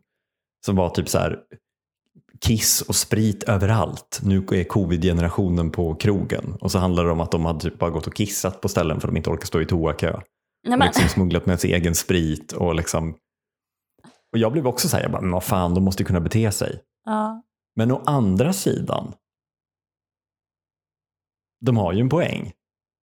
som 0.66 0.76
var 0.76 0.90
typ 0.90 1.10
så 1.10 1.18
här 1.18 1.40
kiss 2.42 2.82
och 2.82 2.96
sprit 2.96 3.44
överallt. 3.44 4.20
Nu 4.24 4.38
är 4.38 4.64
covid-generationen 4.64 5.72
på 5.72 5.96
krogen. 5.96 6.58
Och 6.62 6.72
så 6.72 6.80
handlar 6.80 7.06
det 7.06 7.12
om 7.12 7.22
att 7.22 7.32
de 7.32 7.46
hade 7.46 7.60
typ 7.60 7.80
bara 7.80 7.90
gått 7.90 8.08
och 8.08 8.14
kissat 8.16 8.62
på 8.62 8.70
ställen 8.70 9.00
för 9.00 9.08
att 9.08 9.14
de 9.14 9.18
inte 9.18 9.30
orkar 9.30 9.46
stå 9.46 9.62
i 9.62 9.66
toakö. 9.66 10.22
Nej, 10.68 10.80
liksom 10.88 11.10
smugglat 11.10 11.46
med 11.46 11.60
sig 11.60 11.74
egen 11.74 11.96
sprit 11.96 12.52
och 12.52 12.76
liksom 12.76 13.16
och 14.32 14.38
jag 14.38 14.52
blev 14.52 14.68
också 14.68 14.90
så 14.90 14.96
här, 14.96 15.04
jag 15.04 15.12
bara, 15.12 15.22
men 15.22 15.32
vad 15.32 15.44
fan, 15.44 15.74
de 15.74 15.84
måste 15.84 16.04
ju 16.04 16.08
kunna 16.08 16.20
bete 16.20 16.52
sig. 16.52 16.82
ja. 17.06 17.44
Men 17.76 17.92
å 17.92 18.02
andra 18.06 18.54
sidan, 18.54 19.14
de 21.66 21.78
har 21.78 21.94
ju 21.94 22.02
en 22.02 22.10
poäng. 22.10 22.52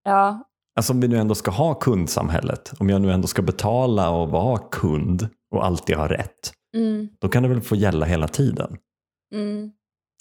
ja, 0.05 0.43
Alltså 0.77 0.93
om 0.93 1.01
vi 1.01 1.09
nu 1.09 1.19
ändå 1.19 1.35
ska 1.35 1.51
ha 1.51 1.75
kundsamhället, 1.75 2.73
om 2.79 2.89
jag 2.91 3.01
nu 3.01 3.13
ändå 3.13 3.29
ska 3.29 3.43
betala 3.43 4.11
och 4.11 4.31
vara 4.31 4.59
kund 4.59 5.29
och 5.55 5.65
alltid 5.65 5.97
ha 5.97 6.09
rätt, 6.09 6.53
mm, 6.77 7.09
då 7.21 7.29
kan 7.29 7.43
det 7.43 7.49
väl 7.49 7.61
få 7.61 7.77
gälla 7.77 8.07
hela 8.07 8.29
tiden. 8.29 8.77
mm, 9.35 9.71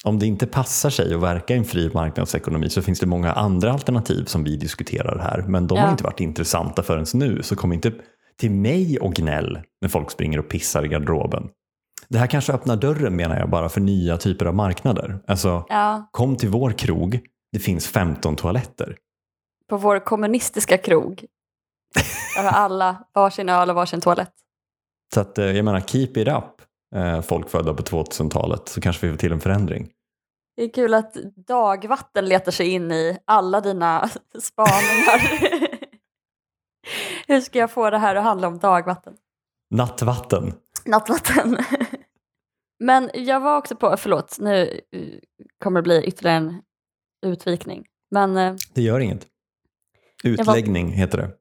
Om 0.03 0.19
det 0.19 0.25
inte 0.25 0.47
passar 0.47 0.89
sig 0.89 1.13
att 1.13 1.21
verka 1.21 1.53
i 1.53 1.57
en 1.57 1.65
fri 1.65 1.91
marknadsekonomi 1.93 2.69
så 2.69 2.81
finns 2.81 2.99
det 2.99 3.05
många 3.05 3.31
andra 3.33 3.71
alternativ 3.73 4.25
som 4.25 4.43
vi 4.43 4.57
diskuterar 4.57 5.19
här, 5.19 5.45
men 5.47 5.67
de 5.67 5.77
har 5.77 5.85
Ja. 5.85 5.91
inte 5.91 6.03
varit 6.03 6.19
intressanta 6.19 6.83
förrän 6.83 7.05
nu, 7.13 7.43
så 7.43 7.55
kom 7.55 7.73
inte 7.73 7.93
till 8.37 8.51
mig 8.51 8.99
och 8.99 9.13
gnäll 9.13 9.59
när 9.81 9.89
folk 9.89 10.11
springer 10.11 10.39
och 10.39 10.49
pissar 10.49 10.85
i 10.85 10.87
garderoben. 10.87 11.49
Det 12.09 12.17
här 12.17 12.27
kanske 12.27 12.53
öppnar 12.53 12.75
dörren 12.75 13.15
menar 13.15 13.39
jag 13.39 13.49
bara 13.49 13.69
för 13.69 13.81
nya 13.81 14.17
typer 14.17 14.45
av 14.45 14.55
marknader. 14.55 15.19
Alltså, 15.27 15.65
ja. 15.69 16.09
kom 16.11 16.35
till 16.35 16.49
vår 16.49 16.71
krog, 16.71 17.19
det 17.51 17.59
finns 17.59 17.87
15 17.87 18.35
toaletter. 18.35 18.97
På 19.69 19.77
vår 19.77 19.99
kommunistiska 19.99 20.77
krog. 20.77 21.25
Där 22.35 22.43
har 22.43 22.51
alla 22.51 23.03
varsin 23.13 23.49
öl 23.49 23.69
och 23.69 23.75
varsin 23.75 24.01
toalett. 24.01 24.33
Så 25.13 25.21
att, 25.21 25.37
eh, 25.37 25.45
jag 25.45 25.65
menar, 25.65 25.79
keep 25.79 26.11
it 26.15 26.27
up, 26.27 26.61
eh, 26.95 27.21
folk 27.21 27.49
födda 27.49 27.73
på 27.73 27.83
2000-talet, 27.83 28.69
så 28.69 28.81
kanske 28.81 29.05
vi 29.05 29.13
får 29.13 29.17
till 29.17 29.31
en 29.31 29.39
förändring. 29.39 29.91
Det 30.55 30.63
är 30.63 30.69
kul 30.69 30.93
att 30.93 31.13
dagvatten 31.47 32.25
letar 32.25 32.51
sig 32.51 32.67
in 32.67 32.91
i 32.91 33.17
alla 33.25 33.61
dina 33.61 34.09
spaningar. 34.41 35.39
Hur 37.27 37.41
ska 37.41 37.59
jag 37.59 37.71
få 37.71 37.89
det 37.89 37.97
här 37.97 38.15
att 38.15 38.23
handla 38.23 38.47
om 38.47 38.59
dagvatten? 38.59 39.13
Nattvatten. 39.69 40.53
Nattvatten. 40.85 41.57
Men 42.79 43.09
jag 43.13 43.39
var 43.39 43.57
också 43.57 43.75
på, 43.75 43.95
förlåt, 43.97 44.37
nu 44.39 44.81
eh, 44.91 45.01
kommer 45.63 45.81
det 45.81 45.83
bli 45.83 46.03
ytterligare 46.03 46.37
en 46.37 46.61
utvikning. 47.25 47.85
Men 48.11 48.57
Det 48.73 48.81
gör 48.81 48.99
inget. 48.99 49.27
Utläggning 50.23 50.91
heter 50.91 51.17
det. 51.17 51.31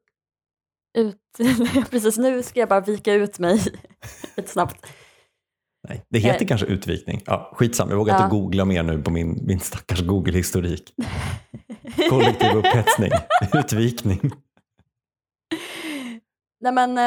Ut, 0.95 1.17
precis 1.91 2.19
nu 2.19 2.43
ska 2.43 2.61
jag 2.61 2.69
bara 2.69 2.81
vika 2.81 3.13
ut 3.13 3.39
mig 3.39 3.55
lite 4.37 4.49
snabbt. 4.51 4.87
Nej, 5.89 6.05
det 6.09 6.19
heter 6.19 6.43
Eh. 6.45 6.49
kanske 6.49 6.67
utvikning. 6.67 7.23
Ja, 7.27 7.53
skitsam, 7.55 7.91
jag 7.91 7.97
vågar 7.97 8.15
Ja. 8.15 8.25
inte 8.25 8.37
googla 8.37 8.65
mer 8.65 8.83
nu 8.83 9.03
på 9.03 9.11
min, 9.11 9.47
min 9.47 9.61
stackars 9.61 10.01
Google-historik. 10.03 10.95
Kollektiv 12.11 12.51
upphetsning, 12.57 13.11
utvikning. 13.55 14.21
Nej 16.61 16.73
men, 16.73 16.99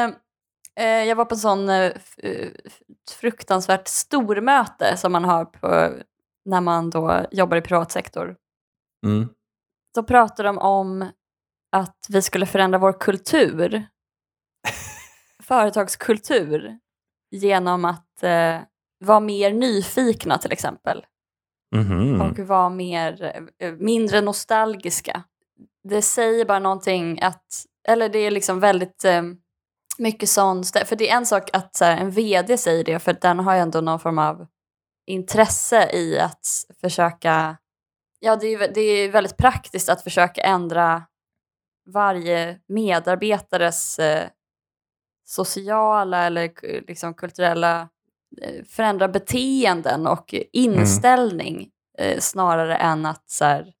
eh, 0.80 0.86
jag 0.86 1.16
var 1.16 1.24
på 1.24 1.34
en 1.34 1.38
sån 1.38 1.68
eh, 1.68 1.92
eh, 2.18 2.48
fruktansvärt 3.20 3.88
stormöte 3.88 4.96
som 4.96 5.12
man 5.12 5.24
har 5.24 5.44
på, 5.44 5.92
när 6.44 6.60
man 6.60 6.90
då 6.90 7.26
jobbar 7.30 7.56
i 7.56 7.60
privatsektor. 7.60 8.36
Mm. 9.06 9.28
Då 9.94 10.02
pratade 10.02 10.48
de 10.48 10.58
om 10.58 11.08
att 11.72 11.96
vi 12.08 12.22
skulle 12.22 12.46
förändra 12.46 12.78
vår 12.78 13.00
kultur, 13.00 13.86
företagskultur, 15.42 16.78
genom 17.30 17.84
att 17.84 18.22
eh, 18.22 18.60
vara 19.04 19.20
mer 19.20 19.52
nyfikna 19.52 20.38
till 20.38 20.52
exempel. 20.52 21.04
Mhm. 21.76 22.20
och 22.20 22.38
vara 22.38 22.68
mer, 22.68 23.42
eh, 23.58 23.72
mindre 23.72 24.20
nostalgiska. 24.20 25.22
Det 25.88 26.02
säger 26.02 26.44
bara 26.44 26.58
någonting 26.58 27.22
att, 27.22 27.64
eller 27.88 28.08
det 28.08 28.18
är 28.18 28.30
liksom 28.30 28.60
väldigt 28.60 29.04
eh, 29.04 29.22
mycket 29.98 30.28
sånt, 30.28 30.70
för 30.86 30.96
det 30.96 31.10
är 31.10 31.16
en 31.16 31.26
sak 31.26 31.50
att 31.52 31.76
så 31.76 31.84
här, 31.84 31.96
en 31.96 32.10
vd 32.10 32.58
säger 32.58 32.84
det, 32.84 32.98
för 32.98 33.12
den 33.20 33.38
har 33.38 33.54
ju 33.54 33.60
ändå 33.60 33.80
någon 33.80 34.00
form 34.00 34.18
av 34.18 34.46
intresse 35.06 35.90
i 35.92 36.18
att 36.18 36.46
försöka, 36.80 37.56
ja 38.20 38.36
det 38.36 38.46
är, 38.46 38.74
det 38.74 38.80
är 38.80 39.10
väldigt 39.10 39.36
praktiskt 39.36 39.88
att 39.88 40.02
försöka 40.02 40.40
ändra 40.40 41.02
varje 41.88 42.58
medarbetares 42.68 43.98
eh, 43.98 44.28
sociala 45.24 46.26
eller 46.26 46.50
liksom 46.86 47.14
kulturella 47.14 47.88
eh, 48.42 48.64
förändra 48.64 49.08
beteenden 49.08 50.06
och 50.06 50.34
inställning 50.52 51.70
eh, 51.98 52.18
snarare 52.20 52.76
än 52.76 53.06
att 53.06 53.30
så 53.30 53.44
här, 53.44 53.72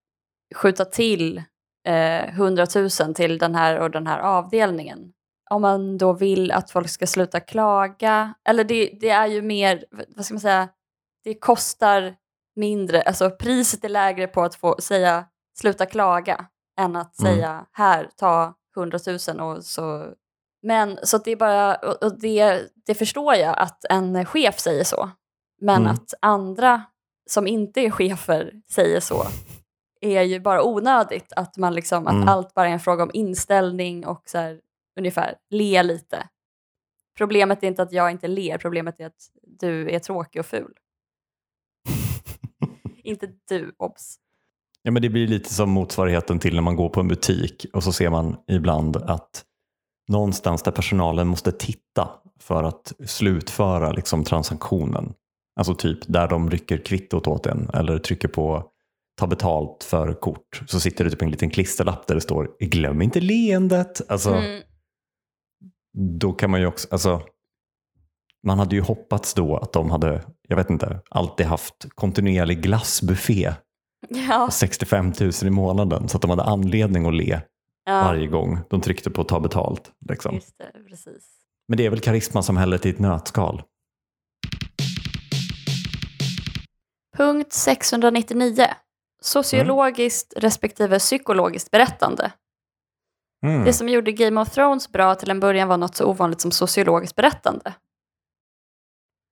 skjuta 0.54 0.84
till 0.84 1.42
eh, 1.86 2.28
100 2.28 2.66
000 3.00 3.14
till 3.14 3.38
den 3.38 3.54
här 3.54 3.78
och 3.78 3.90
den 3.90 4.06
här 4.06 4.18
avdelningen. 4.18 5.12
Om 5.50 5.62
man 5.62 5.98
då 5.98 6.12
vill 6.12 6.52
att 6.52 6.70
folk 6.70 6.88
ska 6.88 7.06
sluta 7.06 7.40
klaga, 7.40 8.34
eller 8.44 8.64
det, 8.64 8.98
det 9.00 9.08
är 9.10 9.26
ju 9.26 9.42
mer, 9.42 9.84
vad 10.16 10.24
ska 10.24 10.34
man 10.34 10.40
säga, 10.40 10.68
det 11.24 11.34
kostar 11.34 12.16
mindre, 12.56 13.02
alltså 13.02 13.30
priset 13.30 13.84
är 13.84 13.88
lägre 13.88 14.26
på 14.26 14.42
att 14.42 14.54
få 14.54 14.76
säga 14.80 15.24
sluta 15.58 15.86
klaga 15.86 16.46
än 16.78 16.96
att 16.96 17.20
Mm. 17.20 17.34
säga 17.34 17.66
här, 17.72 18.10
ta 18.16 18.54
100 18.76 18.98
000 19.36 19.40
och 19.40 19.64
så 19.64 20.14
men 20.62 20.98
så 21.02 21.18
det 21.18 21.30
är 21.30 21.36
bara, 21.36 21.74
och 21.76 22.18
det, 22.20 22.68
det 22.86 22.94
förstår 22.94 23.34
jag 23.34 23.58
att 23.58 23.84
en 23.90 24.24
chef 24.26 24.58
säger 24.58 24.84
så. 24.84 25.10
Men 25.60 25.76
Mm. 25.82 25.92
att 25.92 26.14
andra 26.22 26.82
som 27.30 27.46
inte 27.46 27.80
är 27.80 27.90
chefer 27.90 28.52
säger 28.70 29.00
så, 29.00 29.22
är 30.00 30.22
ju 30.22 30.40
bara 30.40 30.62
onödigt. 30.64 31.32
Att, 31.36 31.56
man 31.56 31.74
liksom, 31.74 32.06
att 32.06 32.12
Mm. 32.14 32.28
allt 32.28 32.54
bara 32.54 32.68
är 32.68 32.72
en 32.72 32.80
fråga 32.80 33.02
om 33.02 33.10
inställning 33.14 34.06
och 34.06 34.22
så 34.26 34.38
här, 34.38 34.60
ungefär 34.98 35.34
le 35.50 35.82
lite. 35.82 36.28
Problemet 37.16 37.62
är 37.62 37.66
inte 37.66 37.82
att 37.82 37.92
jag 37.92 38.10
inte 38.10 38.28
ler, 38.28 38.58
problemet 38.58 39.00
är 39.00 39.06
att 39.06 39.30
du 39.42 39.90
är 39.90 39.98
tråkig 39.98 40.40
och 40.40 40.46
ful. 40.46 40.72
inte 43.04 43.28
du, 43.48 43.74
obs. 43.78 44.16
Ja, 44.88 44.92
men 44.92 45.02
det 45.02 45.08
blir 45.08 45.28
lite 45.28 45.54
som 45.54 45.70
motsvarigheten 45.70 46.38
till 46.38 46.54
när 46.54 46.62
man 46.62 46.76
går 46.76 46.88
på 46.88 47.00
en 47.00 47.08
butik 47.08 47.66
och 47.72 47.84
så 47.84 47.92
ser 47.92 48.10
man 48.10 48.36
ibland 48.50 48.96
att 48.96 49.44
någonstans 50.08 50.62
där 50.62 50.72
personalen 50.72 51.28
måste 51.28 51.52
titta 51.52 52.10
för 52.40 52.64
att 52.64 52.92
slutföra 53.06 53.92
liksom 53.92 54.24
transaktionen. 54.24 55.12
Alltså 55.56 55.74
typ 55.74 55.98
där 56.06 56.28
de 56.28 56.50
rycker 56.50 56.78
kvittot 56.78 57.26
åt 57.26 57.46
en 57.46 57.70
eller 57.74 57.98
trycker 57.98 58.28
på 58.28 58.64
ta 59.18 59.26
betalt 59.26 59.84
för 59.84 60.14
kort 60.14 60.62
så 60.66 60.80
sitter 60.80 61.04
det 61.04 61.10
typ 61.10 61.22
en 61.22 61.30
liten 61.30 61.50
klisterlapp 61.50 62.06
där 62.06 62.14
det 62.14 62.20
står 62.20 62.56
glöm 62.60 63.02
inte 63.02 63.20
leendet. 63.20 64.10
Alltså, 64.10 64.30
Mm. 64.30 64.62
Då 66.18 66.32
kan 66.32 66.50
man 66.50 66.60
ju 66.60 66.66
också, 66.66 66.88
alltså, 66.90 67.22
man 68.46 68.58
hade 68.58 68.76
ju 68.76 68.82
hoppats 68.82 69.34
då 69.34 69.56
att 69.56 69.72
de 69.72 69.90
hade, 69.90 70.24
jag 70.48 70.56
vet 70.56 70.70
inte, 70.70 71.00
alltid 71.10 71.46
haft 71.46 71.86
kontinuerlig 71.94 72.62
glassbuffé 72.62 73.54
Ja, 74.08 74.46
på 74.46 74.52
65 74.52 75.12
000 75.20 75.30
i 75.42 75.50
månaden 75.50 76.08
så 76.08 76.16
att 76.16 76.22
de 76.22 76.30
hade 76.30 76.42
anledning 76.42 77.06
att 77.06 77.14
le 77.14 77.40
ja 77.84 78.02
varje 78.02 78.26
gång 78.26 78.58
de 78.70 78.80
tryckte 78.80 79.10
på 79.10 79.24
ta 79.24 79.40
betalt. 79.40 79.92
Liksom. 80.08 80.40
det, 80.58 80.88
precis. 80.88 81.24
Men 81.68 81.76
det 81.76 81.86
är 81.86 81.90
väl 81.90 82.00
karismasamhället 82.00 82.86
i 82.86 82.90
ett 82.90 82.98
nötskal. 82.98 83.62
Punkt 87.16 87.52
699. 87.52 88.66
Sociologiskt 89.20 90.34
respektive 90.36 90.98
psykologiskt 90.98 91.70
berättande. 91.70 92.32
Mm. 93.46 93.64
Det 93.64 93.72
som 93.72 93.88
gjorde 93.88 94.12
Game 94.12 94.40
of 94.40 94.50
Thrones 94.50 94.92
bra 94.92 95.14
till 95.14 95.30
en 95.30 95.40
början 95.40 95.68
var 95.68 95.76
något 95.76 95.96
så 95.96 96.04
ovanligt 96.04 96.40
som 96.40 96.50
sociologiskt 96.50 97.16
berättande. 97.16 97.74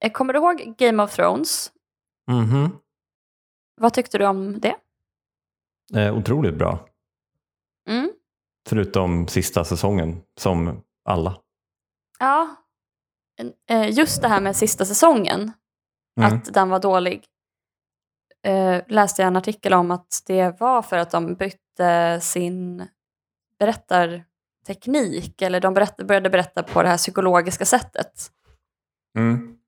Eh, 0.04 0.12
Kommer 0.12 0.32
du 0.32 0.38
ihåg 0.38 0.74
Game 0.78 1.02
of 1.02 1.14
Thrones? 1.14 1.72
Mhm. 2.30 2.70
Vad 3.76 3.92
tyckte 3.94 4.18
du 4.18 4.26
om 4.26 4.60
det? 4.60 4.76
Eh, 5.94 6.18
otroligt 6.18 6.54
bra. 6.54 6.88
Mm. 7.88 8.10
Förutom 8.68 9.28
sista 9.28 9.64
säsongen, 9.64 10.22
som 10.40 10.82
alla. 11.04 11.40
Ja, 12.18 12.56
eh, 13.70 13.90
just 13.90 14.22
det 14.22 14.28
här 14.28 14.40
med 14.40 14.56
sista 14.56 14.84
säsongen, 14.84 15.52
Mm. 16.20 16.34
att 16.36 16.54
den 16.54 16.68
var 16.68 16.80
dålig, 16.80 17.24
eh, 18.42 18.82
läste 18.88 19.22
jag 19.22 19.26
en 19.26 19.36
artikel 19.36 19.74
om 19.74 19.90
att 19.90 20.22
det 20.26 20.60
var 20.60 20.82
för 20.82 20.96
att 20.98 21.10
de 21.10 21.34
bytte 21.34 22.20
sin 22.22 22.88
berättarteknik, 23.58 25.42
eller 25.42 25.60
de 25.60 25.74
berätt, 25.74 25.96
började 25.96 26.30
berätta 26.30 26.62
på 26.62 26.82
det 26.82 26.88
här 26.88 26.96
psykologiska 26.96 27.64
sättet 27.64 28.32
Mm. 29.18 29.58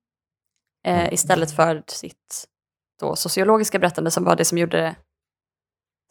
eh, 0.86 1.12
istället 1.12 1.50
för 1.56 1.82
sitt 1.86 2.48
då, 3.00 3.16
sociologiska 3.16 3.78
berättande 3.78 4.10
som 4.10 4.24
var 4.24 4.36
det 4.36 4.44
som 4.44 4.58
gjorde 4.58 4.96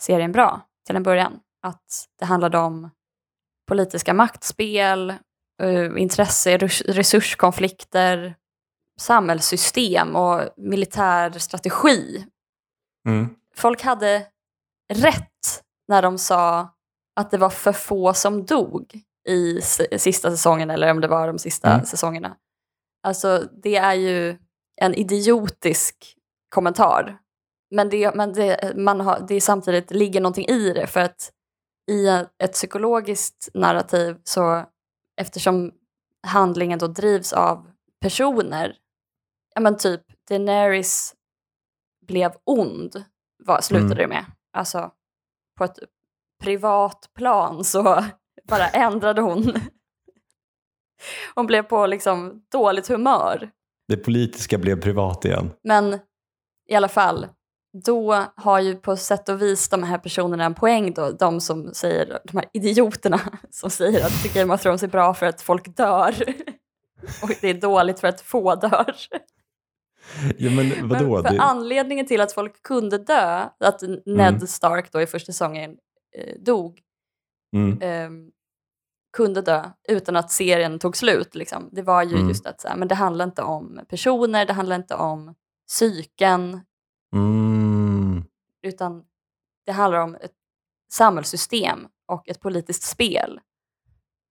serien 0.01 0.31
bra 0.31 0.61
till 0.85 0.95
en 0.95 1.03
början. 1.03 1.39
Att 1.61 2.07
det 2.19 2.25
handlade 2.25 2.57
om 2.57 2.89
politiska 3.67 4.13
maktspel, 4.13 5.09
eh, 5.61 5.91
intresse, 6.01 6.57
res- 6.57 6.81
resurskonflikter, 6.81 8.35
samhällssystem 8.99 10.15
och 10.15 10.41
militär 10.57 11.31
strategi. 11.31 12.25
Mm. 13.07 13.29
Folk 13.55 13.81
hade 13.83 14.27
rätt 14.93 15.63
när 15.87 16.01
de 16.01 16.17
sa 16.17 16.69
att 17.15 17.31
det 17.31 17.37
var 17.37 17.49
för 17.49 17.73
få 17.73 18.13
som 18.13 18.45
dog 18.45 19.01
i 19.29 19.61
sista 19.97 20.31
säsongen 20.31 20.69
eller 20.69 20.91
om 20.91 21.01
det 21.01 21.07
var 21.07 21.27
de 21.27 21.39
sista 21.39 21.73
Mm. 21.73 21.85
säsongerna. 21.85 22.35
Alltså 23.03 23.43
det 23.63 23.75
är 23.75 23.93
ju 23.93 24.37
en 24.81 24.93
idiotisk 24.93 26.16
kommentar. 26.49 27.17
Men, 27.75 27.89
det, 27.89 28.15
men 28.15 28.33
det, 28.33 28.73
man 28.75 29.01
har, 29.01 29.25
det 29.27 29.35
är 29.35 29.41
samtidigt 29.41 29.91
ligger 29.91 30.21
någonting 30.21 30.45
i 30.45 30.73
det 30.73 30.87
för 30.87 30.99
att 30.99 31.31
i 31.91 32.07
ett 32.43 32.53
psykologiskt 32.53 33.49
narrativ 33.53 34.17
så 34.23 34.65
eftersom 35.21 35.71
handlingen 36.27 36.79
då 36.79 36.87
drivs 36.87 37.33
av 37.33 37.71
personer, 38.01 38.75
ja 39.55 39.61
men 39.61 39.77
typ 39.77 40.01
Daenerys 40.29 41.13
blev 42.07 42.31
ond, 42.43 43.03
vad 43.43 43.63
slutade 43.63 43.93
Mm. 43.93 43.97
det 43.97 44.07
med. 44.07 44.25
Alltså 44.57 44.91
på 45.57 45.63
ett 45.63 45.79
privat 46.43 47.09
plan 47.15 47.63
så 47.63 47.83
bara 48.47 48.67
ändrade 48.69 49.21
hon. 49.21 49.53
Hon 51.35 51.47
blev 51.47 51.63
på 51.63 51.87
liksom 51.87 52.45
dåligt 52.51 52.87
humör. 52.87 53.51
Det 53.87 53.97
politiska 53.97 54.57
blev 54.57 54.81
privat 54.81 55.25
igen. 55.25 55.51
Men 55.63 55.99
i 56.67 56.75
alla 56.75 56.87
fall, 56.87 57.27
då 57.85 58.25
har 58.35 58.59
ju 58.59 58.75
på 58.75 58.97
sätt 58.97 59.29
och 59.29 59.41
vis 59.41 59.69
de 59.69 59.83
här 59.83 59.97
personerna 59.97 60.45
en 60.45 60.55
poäng 60.55 60.93
då, 60.93 61.11
de 61.11 61.41
som 61.41 61.73
säger, 61.73 62.19
de 62.23 62.37
här 62.37 62.45
idioterna 62.53 63.19
som 63.49 63.69
säger 63.69 64.05
att 64.05 64.33
Game 64.33 64.53
of 64.53 64.61
Thrones 64.61 64.83
är 64.83 64.87
bra 64.87 65.13
för 65.13 65.25
att 65.25 65.41
folk 65.41 65.77
dör 65.77 66.15
och 67.23 67.31
det 67.41 67.47
är 67.47 67.53
dåligt 67.53 67.99
för 67.99 68.07
att 68.07 68.21
få 68.21 68.55
dör. 68.55 68.95
Ja, 70.37 70.51
men 70.51 70.89
vadå? 70.89 71.13
Men 71.13 71.23
för 71.23 71.33
det... 71.33 71.41
anledningen 71.41 72.05
till 72.05 72.21
att 72.21 72.33
folk 72.33 72.63
kunde 72.63 72.97
dö, 72.97 73.45
att 73.59 73.81
Ned 74.05 74.49
Stark 74.49 74.91
då 74.91 75.01
i 75.01 75.07
första 75.07 75.31
säsongen 75.31 75.77
eh, 76.17 76.41
dog, 76.41 76.79
mm. 77.55 77.79
ehm, 77.81 78.31
kunde 79.17 79.41
dö 79.41 79.63
utan 79.87 80.15
att 80.15 80.31
serien 80.31 80.79
tog 80.79 80.97
slut. 80.97 81.35
Liksom. 81.35 81.69
Det 81.71 81.81
var 81.81 82.03
ju 82.03 82.15
Mm. 82.15 82.27
just 82.27 82.45
att 82.45 82.61
så 82.61 82.67
här, 82.67 82.75
men 82.75 82.87
det 82.87 82.95
handlar 82.95 83.25
inte 83.25 83.41
om 83.41 83.79
personer, 83.89 84.45
det 84.45 84.53
handlar 84.53 84.75
inte 84.75 84.95
om 84.95 85.35
psyken, 85.67 86.61
Mm. 87.13 88.23
utan 88.61 89.05
det 89.65 89.71
handlar 89.71 89.99
om 89.99 90.15
ett 90.15 90.33
samhällssystem 90.91 91.87
och 92.05 92.29
ett 92.29 92.39
politiskt 92.39 92.83
spel. 92.83 93.39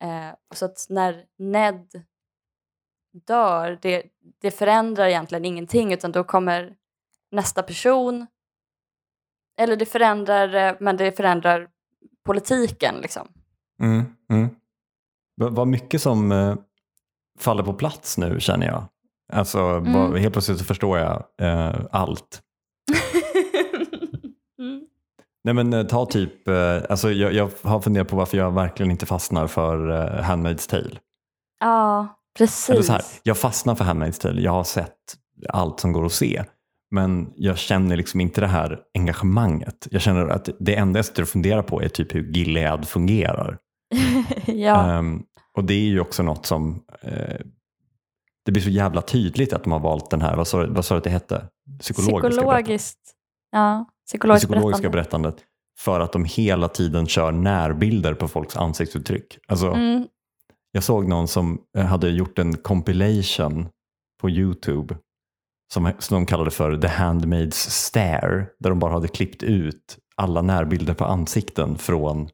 Eh, 0.03 0.35
så 0.55 0.65
att 0.65 0.87
när 0.89 1.25
Ned 1.39 2.03
dör, 3.27 3.79
det, 3.83 4.03
det 4.41 4.51
förändrar 4.51 5.07
egentligen 5.07 5.45
ingenting 5.45 5.93
utan 5.93 6.13
då 6.13 6.25
kommer 6.25 6.77
nästa 7.31 7.63
person, 7.63 8.27
eller 9.59 9.77
det 9.77 9.87
förändrar, 9.87 10.55
eh, 10.55 10.77
men 10.81 10.97
det 10.97 11.13
förändrar 11.17 11.71
politiken 12.25 12.95
liksom. 13.03 13.29
Mm. 13.81 14.05
Mm. 14.31 14.49
Vad 15.37 15.69
mycket 15.69 16.03
som 16.03 16.33
eh, 16.33 16.57
faller 17.39 17.63
på 17.63 17.73
plats 17.75 18.19
nu 18.19 18.41
känner 18.41 18.67
jag. 18.67 18.85
Alltså, 19.33 19.59
Mm. 19.61 19.93
vad, 19.93 20.19
helt 20.19 20.33
plötsligt 20.33 20.59
så 20.59 20.65
förstår 20.65 20.99
jag 20.99 21.25
eh, 21.41 21.75
allt. 21.91 22.43
mm. 24.59 24.83
Nej 25.45 25.55
men 25.55 25.73
eh, 25.73 25.87
ta 25.87 26.07
typ, 26.07 26.49
eh, 26.49 26.79
alltså 26.89 27.11
jag, 27.13 27.33
jag 27.33 27.51
har 27.63 27.81
funderat 27.81 28.09
på 28.09 28.17
varför 28.17 28.39
jag 28.39 28.51
verkligen 28.55 28.91
inte 28.91 29.07
fastnar 29.07 29.47
för 29.47 29.91
eh, 29.91 30.23
Handmaid's 30.25 30.71
Tale. 30.71 30.99
Ja, 31.61 32.09
precis. 32.39 32.71
Eller 32.71 32.83
så 32.83 32.93
här, 32.93 33.03
jag 33.23 33.39
fastnar 33.39 33.75
för 33.75 33.85
Handmaid's 33.85 34.21
Tale, 34.21 34.41
jag 34.41 34.53
har 34.53 34.65
sett 34.65 34.93
allt 35.49 35.81
som 35.81 35.93
går 35.93 36.07
att 36.07 36.13
se. 36.13 36.45
Men 36.91 37.33
jag 37.37 37.59
känner 37.59 37.97
liksom 37.97 38.21
inte 38.21 38.41
det 38.41 38.47
här 38.47 38.79
engagemanget. 38.99 39.89
Jag 39.91 40.03
känner 40.03 40.27
att 40.29 40.49
det 40.61 40.75
enda 40.77 40.99
jag 40.99 41.05
sitter 41.05 41.23
och 41.23 41.29
funderar 41.29 41.63
på 41.63 41.83
är 41.83 41.89
typ 41.89 42.15
hur 42.15 42.33
Gilead 42.33 42.89
fungerar. 42.89 43.59
ja. 44.47 44.91
Ehm, 44.93 45.23
och 45.57 45.65
det 45.65 45.75
är 45.75 45.87
ju 45.87 46.01
också 46.01 46.23
något 46.23 46.47
som, 46.47 46.83
eh, 47.03 47.41
det 48.47 48.53
blir 48.53 48.63
så 48.63 48.71
jävla 48.71 49.03
tydligt 49.03 49.53
att 49.53 49.63
de 49.65 49.73
har 49.73 49.81
valt 49.81 50.11
den 50.11 50.23
här, 50.23 50.37
vad 50.37 50.47
sa, 50.49 50.67
vad 50.69 50.85
sa 50.85 50.95
du 50.95 50.99
att 50.99 51.05
det 51.05 51.11
hette? 51.11 51.45
Psykologiska 51.81 52.21
berättandet. 52.21 52.37
Psykologiskt. 52.67 52.99
Ja, 53.51 53.87
Det 53.89 54.07
psykologiskt 54.07 54.49
psykologiska 54.49 54.91
berättande. 54.91 55.29
berättandet. 55.29 55.45
För 55.79 56.01
att 56.01 56.13
de 56.13 56.25
hela 56.25 56.69
tiden 56.69 57.07
kör 57.07 57.33
närbilder 57.33 58.15
på 58.15 58.29
folks 58.29 58.57
ansiktsuttryck. 58.57 59.39
Alltså, 59.49 59.67
Mm. 59.73 60.07
Jag 60.73 60.83
såg 60.83 61.09
någon 61.09 61.29
som 61.29 61.59
eh, 61.79 61.85
hade 61.85 62.09
gjort 62.11 62.39
en 62.39 62.57
compilation 62.57 63.69
på 64.21 64.31
YouTube 64.31 64.97
som, 65.75 65.93
som 65.99 66.15
de 66.15 66.27
kallade 66.27 66.51
för 66.51 66.77
The 66.77 66.89
Handmaid's 66.89 67.71
Stare. 67.71 68.47
Där 68.59 68.71
de 68.71 68.79
bara 68.79 68.93
hade 68.93 69.09
klippt 69.09 69.43
ut 69.43 69.99
alla 70.17 70.43
närbilder 70.43 70.95
på 70.95 71.05
ansikten 71.05 71.79
från 71.79 72.29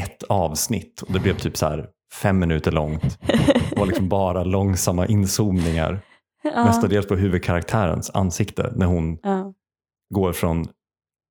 ett 0.00 0.22
avsnitt. 0.22 1.02
Och 1.02 1.12
det 1.12 1.20
blev 1.20 1.38
typ 1.38 1.56
så 1.56 1.66
här 1.66 1.88
fem 2.22 2.38
minuter 2.38 2.72
långt. 2.72 3.18
Var 3.76 3.86
liksom 3.86 4.08
bara 4.08 4.44
långsamma 4.44 5.06
inzoomningar. 5.06 6.00
ja. 6.42 6.64
Mestadels 6.64 7.06
på 7.06 7.16
huvudkaraktärens 7.16 8.10
ansikte 8.14 8.72
när 8.76 8.86
hon 8.86 9.18
Ja. 9.22 9.52
går 10.14 10.32
från 10.32 10.66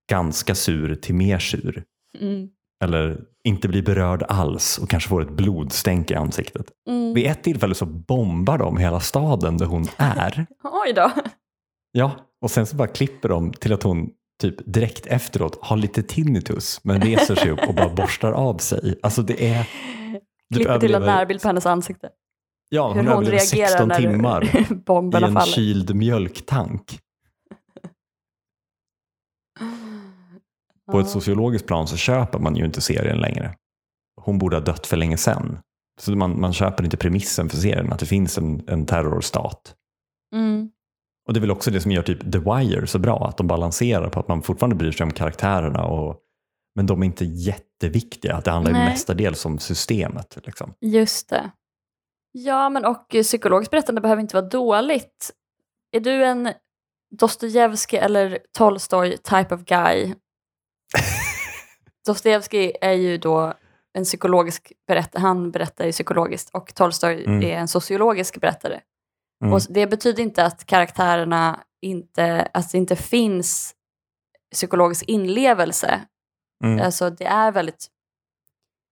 ganska 0.10 0.56
sur 0.56 0.96
till 0.96 1.16
mer 1.16 1.40
sur. 1.40 1.84
Mm. 2.22 2.48
Eller 2.84 3.22
inte 3.44 3.68
blir 3.68 3.82
berörd 3.82 4.24
alls 4.28 4.78
och 4.78 4.90
kanske 4.90 5.10
får 5.10 5.22
ett 5.22 5.30
blodstänk 5.32 6.12
i 6.12 6.16
ansiktet. 6.16 6.66
Mm. 6.90 7.14
Vid 7.14 7.26
ett 7.28 7.44
tillfälle 7.44 7.76
så 7.76 7.86
bombar 7.86 8.58
de 8.58 8.78
hela 8.78 9.00
staden 9.00 9.58
där 9.58 9.66
hon 9.66 9.88
är. 9.98 10.46
Oj 10.64 10.94
då. 10.94 11.12
Ja, 11.92 12.12
och 12.42 12.52
sen 12.52 12.66
så 12.66 12.76
bara 12.76 12.88
klipper 12.88 13.30
de 13.30 13.54
till 13.54 13.74
att 13.74 13.84
hon 13.84 14.10
typ 14.42 14.56
direkt 14.74 15.06
efteråt 15.06 15.60
har 15.62 15.78
lite 15.78 16.04
tinnitus 16.04 16.80
men 16.84 17.02
reser 17.02 17.36
sig 17.36 17.52
upp 17.52 17.60
och 17.68 17.76
bara 17.76 17.90
borstar 17.90 18.32
av 18.32 18.58
sig. 18.58 19.00
Alltså 19.04 19.22
det 19.22 19.48
är... 19.50 19.68
Klipper 20.56 20.80
till 20.80 20.96
en 20.96 21.02
närbild 21.02 21.42
på 21.42 21.48
hennes 21.48 21.66
ansikte. 21.66 22.10
Ja, 22.70 22.94
Hur 22.94 23.04
hon, 23.04 23.08
hon 23.08 23.26
reagerar 23.26 23.68
16 23.68 23.88
när 23.88 23.96
timmar 23.96 24.44
i 24.56 25.24
en 25.24 25.34
faller. 25.34 25.42
kyld 25.42 25.96
mjölktank. 25.96 27.00
På 30.92 31.00
ett 31.00 31.10
sociologiskt 31.10 31.68
plan 31.68 31.88
så 31.88 31.98
köper 31.98 32.40
man 32.40 32.56
ju 32.56 32.66
inte 32.66 32.82
serien 32.82 33.18
längre. 33.18 33.56
Hon 34.22 34.38
borde 34.38 34.56
ha 34.56 34.62
dött 34.62 34.88
för 34.88 34.98
länge 34.98 35.18
sedan. 35.18 35.60
Så 36.02 36.12
man, 36.12 36.40
man 36.40 36.54
köper 36.54 36.84
inte 36.84 36.98
premissen 36.98 37.50
för 37.50 37.58
serien, 37.58 37.94
att 37.94 38.00
det 38.00 38.06
finns 38.06 38.38
en, 38.38 38.64
en 38.68 38.86
terrorstat. 38.86 39.76
Mm. 40.36 40.70
Och 41.28 41.34
det 41.34 41.38
är 41.40 41.42
väl 41.42 41.52
också 41.52 41.72
det 41.72 41.82
som 41.82 41.92
gör 41.92 42.02
typ 42.02 42.32
The 42.32 42.40
Wire 42.40 42.88
så 42.88 43.00
bra, 43.00 43.28
att 43.28 43.38
de 43.38 43.48
balanserar 43.48 44.10
på 44.10 44.20
att 44.20 44.28
man 44.28 44.42
fortfarande 44.42 44.76
bryr 44.76 44.92
sig 44.92 45.04
om 45.04 45.12
karaktärerna, 45.12 45.86
och, 45.86 46.18
men 46.76 46.86
de 46.86 47.02
är 47.02 47.06
inte 47.06 47.26
jätteviktiga. 47.26 48.36
Att 48.36 48.46
det 48.46 48.52
handlar 48.52 48.72
ju 48.72 48.78
mestadels 48.78 49.46
om 49.46 49.60
systemet. 49.60 50.38
Liksom. 50.44 50.74
Just 50.82 51.30
det. 51.30 51.52
Ja, 52.38 52.70
men 52.70 52.86
och 52.86 53.08
psykologiskt 53.10 53.72
berättande 53.72 54.02
behöver 54.02 54.22
inte 54.22 54.36
vara 54.36 54.46
dåligt. 54.50 55.32
Är 55.92 56.00
du 56.00 56.26
en 56.26 56.54
Dostojevskij 57.20 58.00
eller 58.00 58.40
Tolstoj 58.52 59.18
type 59.18 59.56
of 59.56 59.62
guy? 59.62 60.16
Dostojevskij 62.06 62.78
är 62.82 62.92
ju 62.92 63.18
då 63.18 63.54
en 63.94 64.04
psykologisk 64.04 64.72
berättare, 64.88 65.22
han 65.22 65.52
berättar 65.52 65.86
ju 65.86 65.92
psykologiskt 65.92 66.50
och 66.56 66.76
Tolstoj 66.76 67.24
Mm. 67.26 67.44
är 67.44 67.58
en 67.58 67.68
sociologisk 67.68 68.42
berättare. 68.42 68.82
Mm. 69.44 69.54
Och 69.54 69.62
det 69.70 69.88
betyder 69.88 70.24
inte 70.24 70.46
att 70.46 70.66
karaktärerna 70.66 71.64
inte, 71.82 72.50
att 72.54 72.72
det 72.72 72.78
inte 72.78 72.96
finns 72.96 73.76
psykologisk 74.52 75.04
inlevelse. 75.08 76.02
Mm. 76.64 76.86
Alltså 76.86 77.10
det 77.10 77.26
är 77.26 77.52
väldigt 77.52 77.88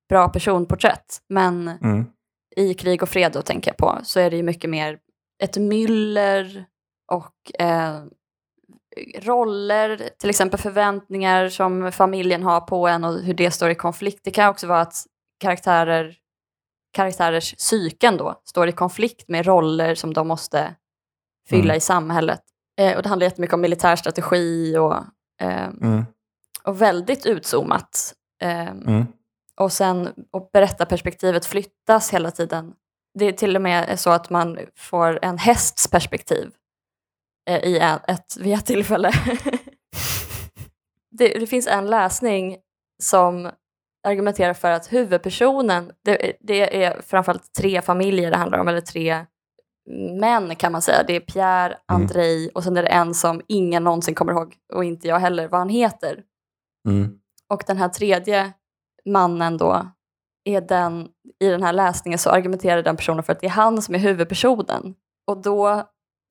bra 0.09 0.29
personporträtt, 0.29 1.21
men 1.29 1.67
Mm. 1.67 2.05
I 2.57 2.73
krig 2.73 3.03
och 3.03 3.09
fred 3.09 3.31
då 3.31 3.41
tänker 3.41 3.71
jag 3.71 3.77
på, 3.77 3.99
så 4.03 4.19
är 4.19 4.29
det 4.29 4.37
ju 4.37 4.43
mycket 4.43 4.69
mer 4.69 4.99
ett 5.43 5.57
myller 5.57 6.65
och 7.11 7.61
eh, 7.61 8.01
roller, 9.21 10.09
till 10.19 10.29
exempel 10.29 10.59
förväntningar 10.59 11.49
som 11.49 11.91
familjen 11.91 12.43
har 12.43 12.61
på 12.61 12.87
en 12.87 13.03
och 13.03 13.19
hur 13.19 13.33
det 13.33 13.51
står 13.51 13.69
i 13.69 13.75
konflikt. 13.75 14.19
Det 14.23 14.31
kan 14.31 14.49
också 14.49 14.67
vara 14.67 14.81
att 14.81 14.95
karaktärer, 15.39 16.15
karaktärers 16.93 17.55
psyken 17.55 18.17
då 18.17 18.41
står 18.45 18.67
i 18.67 18.71
konflikt 18.71 19.27
med 19.27 19.45
roller 19.45 19.95
som 19.95 20.13
de 20.13 20.27
måste 20.27 20.75
fylla 21.49 21.63
Mm. 21.63 21.77
i 21.77 21.79
samhället. 21.79 22.41
Eh, 22.79 22.95
och 22.97 23.03
det 23.03 23.09
handlar 23.09 23.25
jättemycket 23.25 23.53
om 23.53 23.61
militär 23.61 23.95
strategi 23.95 24.77
och, 24.77 24.95
eh, 25.41 25.67
Mm. 25.67 26.05
och 26.63 26.81
väldigt 26.81 27.25
utzoomat. 27.25 28.13
Eh, 28.41 28.67
Mm. 28.67 29.05
Och 29.61 29.71
sen 29.71 30.13
och 30.31 30.49
berättarperspektivet 30.53 31.45
flyttas 31.45 32.13
hela 32.13 32.31
tiden. 32.31 32.73
Det 33.19 33.25
är 33.25 33.31
till 33.31 33.55
och 33.55 33.61
med 33.61 33.99
så 33.99 34.09
att 34.09 34.29
man 34.29 34.59
får 34.75 35.19
en 35.21 35.37
hästs 35.37 35.87
perspektiv 35.87 36.51
eh, 37.49 37.63
i 37.63 37.77
ett, 38.07 38.37
vid 38.39 38.53
ett 38.53 38.65
tillfälle. 38.65 39.11
det, 41.17 41.27
det 41.27 41.47
finns 41.47 41.67
en 41.67 41.87
läsning 41.87 42.57
som 43.03 43.51
argumenterar 44.07 44.53
för 44.53 44.71
att 44.71 44.93
huvudpersonen, 44.93 45.91
det, 46.05 46.33
det 46.39 46.83
är 46.83 47.01
framförallt 47.01 47.53
tre 47.53 47.81
familjer 47.81 48.31
det 48.31 48.37
handlar 48.37 48.59
om, 48.59 48.67
eller 48.67 48.81
tre 48.81 49.25
män 50.19 50.55
kan 50.55 50.71
man 50.71 50.81
säga. 50.81 51.03
Det 51.03 51.15
är 51.15 51.19
Pierre, 51.19 51.77
Andrei 51.85 52.49
och 52.53 52.63
sen 52.63 52.77
är 52.77 52.83
det 52.83 52.89
en 52.89 53.13
som 53.13 53.41
ingen 53.47 53.83
någonsin 53.83 54.15
kommer 54.15 54.33
ihåg, 54.33 54.55
och 54.73 54.83
inte 54.83 55.07
jag 55.07 55.19
heller, 55.19 55.47
vad 55.47 55.59
han 55.59 55.69
heter. 55.69 56.23
Mm. 56.87 57.19
Och 57.49 57.63
den 57.67 57.77
här 57.77 57.89
tredje 57.89 58.53
mannen 59.05 59.57
då, 59.57 59.87
är 60.43 60.61
den, 60.61 61.07
i 61.39 61.49
den 61.49 61.63
här 61.63 61.73
läsningen 61.73 62.19
så 62.19 62.29
argumenterar 62.29 62.83
den 62.83 62.95
personen 62.97 63.23
för 63.23 63.33
att 63.33 63.39
det 63.39 63.47
är 63.47 63.51
han 63.51 63.81
som 63.81 63.95
är 63.95 63.99
huvudpersonen. 63.99 64.95
Och 65.27 65.41
då, 65.41 65.83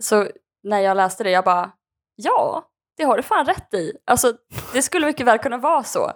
så 0.02 0.28
när 0.62 0.78
jag 0.80 0.96
läste 0.96 1.24
det, 1.24 1.30
jag 1.30 1.44
bara, 1.44 1.70
ja, 2.16 2.62
det 2.96 3.04
har 3.04 3.16
du 3.16 3.22
fan 3.22 3.46
rätt 3.46 3.74
i. 3.74 3.92
Alltså, 4.06 4.32
det 4.72 4.82
skulle 4.82 5.06
mycket 5.06 5.26
väl 5.26 5.38
kunna 5.38 5.58
vara 5.58 5.82
så. 5.82 6.10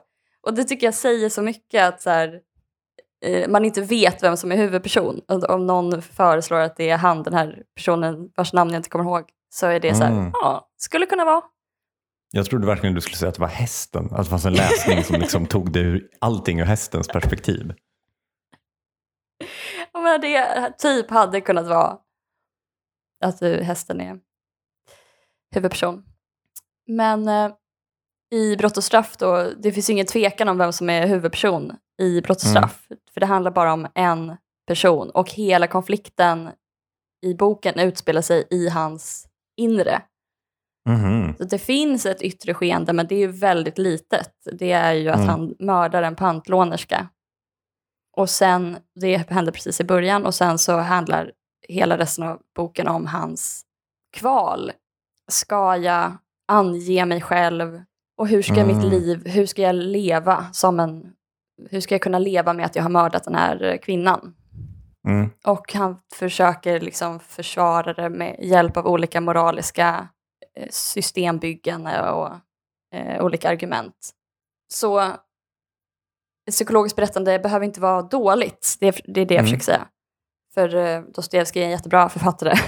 Och 0.46 0.54
det 0.54 0.64
tycker 0.64 0.86
jag 0.86 0.94
säger 0.94 1.28
så 1.28 1.42
mycket 1.42 1.84
att 1.88 2.02
så 2.02 2.10
här, 2.10 2.40
eh, 3.24 3.48
man 3.48 3.64
inte 3.64 3.80
vet 3.80 4.22
vem 4.22 4.36
som 4.36 4.52
är 4.52 4.56
huvudperson. 4.56 5.20
Om 5.48 5.66
någon 5.66 6.02
föreslår 6.02 6.58
att 6.58 6.76
det 6.76 6.90
är 6.90 6.96
han, 6.96 7.22
den 7.22 7.34
här 7.34 7.62
personen 7.74 8.30
vars 8.36 8.52
namn 8.52 8.70
jag 8.70 8.78
inte 8.78 8.88
kommer 8.90 9.04
ihåg, 9.04 9.24
så 9.48 9.66
är 9.66 9.80
det 9.80 9.94
så 9.94 10.04
här, 10.04 10.12
Mm. 10.12 10.30
ja, 10.34 10.68
skulle 10.76 11.06
kunna 11.06 11.24
vara. 11.24 11.42
Jag 12.36 12.46
trodde 12.46 12.66
verkligen 12.66 12.94
du 12.94 13.00
skulle 13.00 13.16
säga 13.16 13.28
att 13.28 13.34
det 13.34 13.40
var 13.40 13.48
hästen. 13.48 14.08
Att 14.12 14.24
det 14.24 14.30
fanns 14.30 14.44
en 14.44 14.52
läsning 14.54 15.04
som 15.04 15.20
liksom 15.20 15.46
tog 15.46 15.72
det 15.72 15.80
ur, 15.80 16.08
allting 16.18 16.60
ur 16.60 16.64
hästens 16.64 17.08
perspektiv. 17.08 17.72
Ja, 19.92 20.00
men 20.00 20.20
det 20.20 20.72
typ 20.78 21.10
hade 21.10 21.40
kunnat 21.40 21.66
vara 21.66 21.98
att 23.24 23.38
du, 23.38 23.62
hästen 23.62 24.00
är 24.00 24.18
huvudperson. 25.54 26.02
Men 26.86 27.28
eh, 27.28 27.52
i 28.30 28.56
Brott 28.56 28.76
och 28.76 28.84
straff 28.84 29.16
då, 29.16 29.50
det 29.62 29.72
finns 29.72 29.88
ju 29.90 29.92
ingen 29.92 30.06
tvekan 30.06 30.48
om 30.48 30.58
vem 30.58 30.72
som 30.72 30.90
är 30.90 31.06
huvudperson 31.06 31.72
i 32.02 32.20
Brott 32.20 32.42
och 32.42 32.44
Mm. 32.50 32.62
straff. 32.62 32.86
För 33.14 33.20
det 33.20 33.26
handlar 33.26 33.50
bara 33.50 33.72
om 33.72 33.86
en 33.94 34.36
person 34.66 35.10
och 35.10 35.30
hela 35.30 35.66
konflikten 35.66 36.50
i 37.26 37.34
boken 37.34 37.78
utspelar 37.78 38.22
sig 38.22 38.46
i 38.50 38.68
hans 38.68 39.26
inre. 39.56 40.02
Mhm. 40.86 41.34
Så 41.38 41.44
det 41.44 41.58
finns 41.58 42.06
ett 42.06 42.22
yttre 42.22 42.54
skeende 42.54 42.92
men 42.92 43.06
det 43.06 43.14
är 43.14 43.18
ju 43.18 43.26
väldigt 43.32 43.78
litet. 43.78 44.30
Det 44.52 44.72
är 44.72 44.92
ju 44.92 45.08
att 45.08 45.16
Mm. 45.16 45.28
han 45.28 45.54
mördar 45.58 46.02
en 46.02 46.16
pantlånerska. 46.16 47.08
Och 48.16 48.30
sen, 48.30 48.76
det 49.00 49.30
händer 49.30 49.52
precis 49.52 49.80
i 49.80 49.84
början 49.84 50.26
och 50.26 50.34
sen 50.34 50.58
så 50.58 50.76
handlar 50.76 51.32
hela 51.68 51.98
resten 51.98 52.24
av 52.24 52.40
boken 52.56 52.88
om 52.88 53.06
hans 53.06 53.62
kval. 54.16 54.72
Ska 55.30 55.76
jag 55.76 56.12
ange 56.48 57.04
mig 57.04 57.20
själv? 57.20 57.82
Och 58.18 58.28
hur 58.28 58.42
ska 58.42 58.54
mitt 58.64 58.76
Mm. 58.76 58.88
liv, 58.90 59.28
hur 59.28 59.46
ska 59.46 59.62
jag 59.62 59.74
leva 59.74 60.46
som 60.52 60.80
en, 60.80 61.12
hur 61.70 61.80
ska 61.80 61.94
jag 61.94 62.02
kunna 62.02 62.18
leva 62.18 62.52
med 62.52 62.66
att 62.66 62.76
jag 62.76 62.82
har 62.82 62.90
mördat 62.90 63.24
den 63.24 63.34
här 63.34 63.78
kvinnan? 63.82 64.34
Mm. 65.08 65.30
Och 65.44 65.72
han 65.74 65.96
försöker 66.14 66.80
liksom 66.80 67.20
försvara 67.20 67.92
det 67.92 68.08
med 68.08 68.36
hjälp 68.42 68.76
av 68.76 68.86
olika 68.86 69.20
moraliska 69.20 70.08
eh, 70.56 70.66
systembyggen 70.70 71.86
och 71.86 72.30
eh, 72.94 73.24
olika 73.24 73.48
argument. 73.50 74.10
Så 74.72 75.12
psykologiskt 76.50 76.96
berättande 76.96 77.38
behöver 77.38 77.66
inte 77.66 77.80
vara 77.80 78.02
dåligt. 78.02 78.76
Det 78.80 78.86
är 78.86 79.00
det, 79.04 79.20
är 79.20 79.26
det 79.26 79.34
jag 79.34 79.40
Mm. 79.40 79.44
försöker 79.44 79.64
säga. 79.64 79.88
För 80.54 80.74
eh, 80.74 81.00
Dostojevskij 81.02 81.62
är 81.62 81.66
en 81.66 81.70
jättebra 81.70 82.08
författare. 82.08 82.54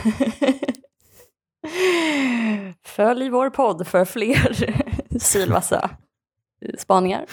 Följ 2.84 3.28
vår 3.30 3.50
podd 3.50 3.86
för 3.86 4.04
fler 4.04 4.52
sylvassa 5.18 5.90
spaningar. 6.78 7.26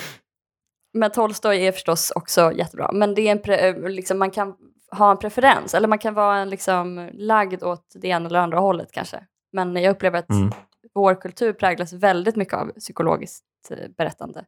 Men 0.93 1.11
Tolstoj 1.11 1.65
är 1.67 1.71
förstås 1.71 2.11
också 2.11 2.51
jättebra. 2.51 2.91
Men 2.93 3.15
det 3.15 3.21
är 3.21 3.31
en 3.31 3.39
pre- 3.41 3.87
liksom, 3.89 4.19
man 4.19 4.31
kan 4.31 4.55
ha 4.91 5.11
en 5.11 5.17
preferens, 5.17 5.73
eller 5.73 5.87
man 5.87 5.97
kan 5.99 6.13
vara 6.13 6.37
en, 6.37 6.49
liksom, 6.49 7.09
lagd 7.13 7.63
åt 7.63 7.85
det 8.01 8.07
ena 8.07 8.25
eller 8.29 8.39
andra 8.39 8.59
hållet 8.59 8.91
kanske. 8.91 9.23
Men 9.55 9.75
jag 9.75 9.91
upplever 9.91 10.19
att 10.19 10.29
Mm. 10.29 10.51
vår 10.93 11.21
kultur 11.21 11.53
präglas 11.53 11.93
väldigt 11.93 12.35
mycket 12.35 12.53
av 12.53 12.71
psykologiskt 12.71 13.43
eh, 13.69 13.89
berättande. 13.97 14.45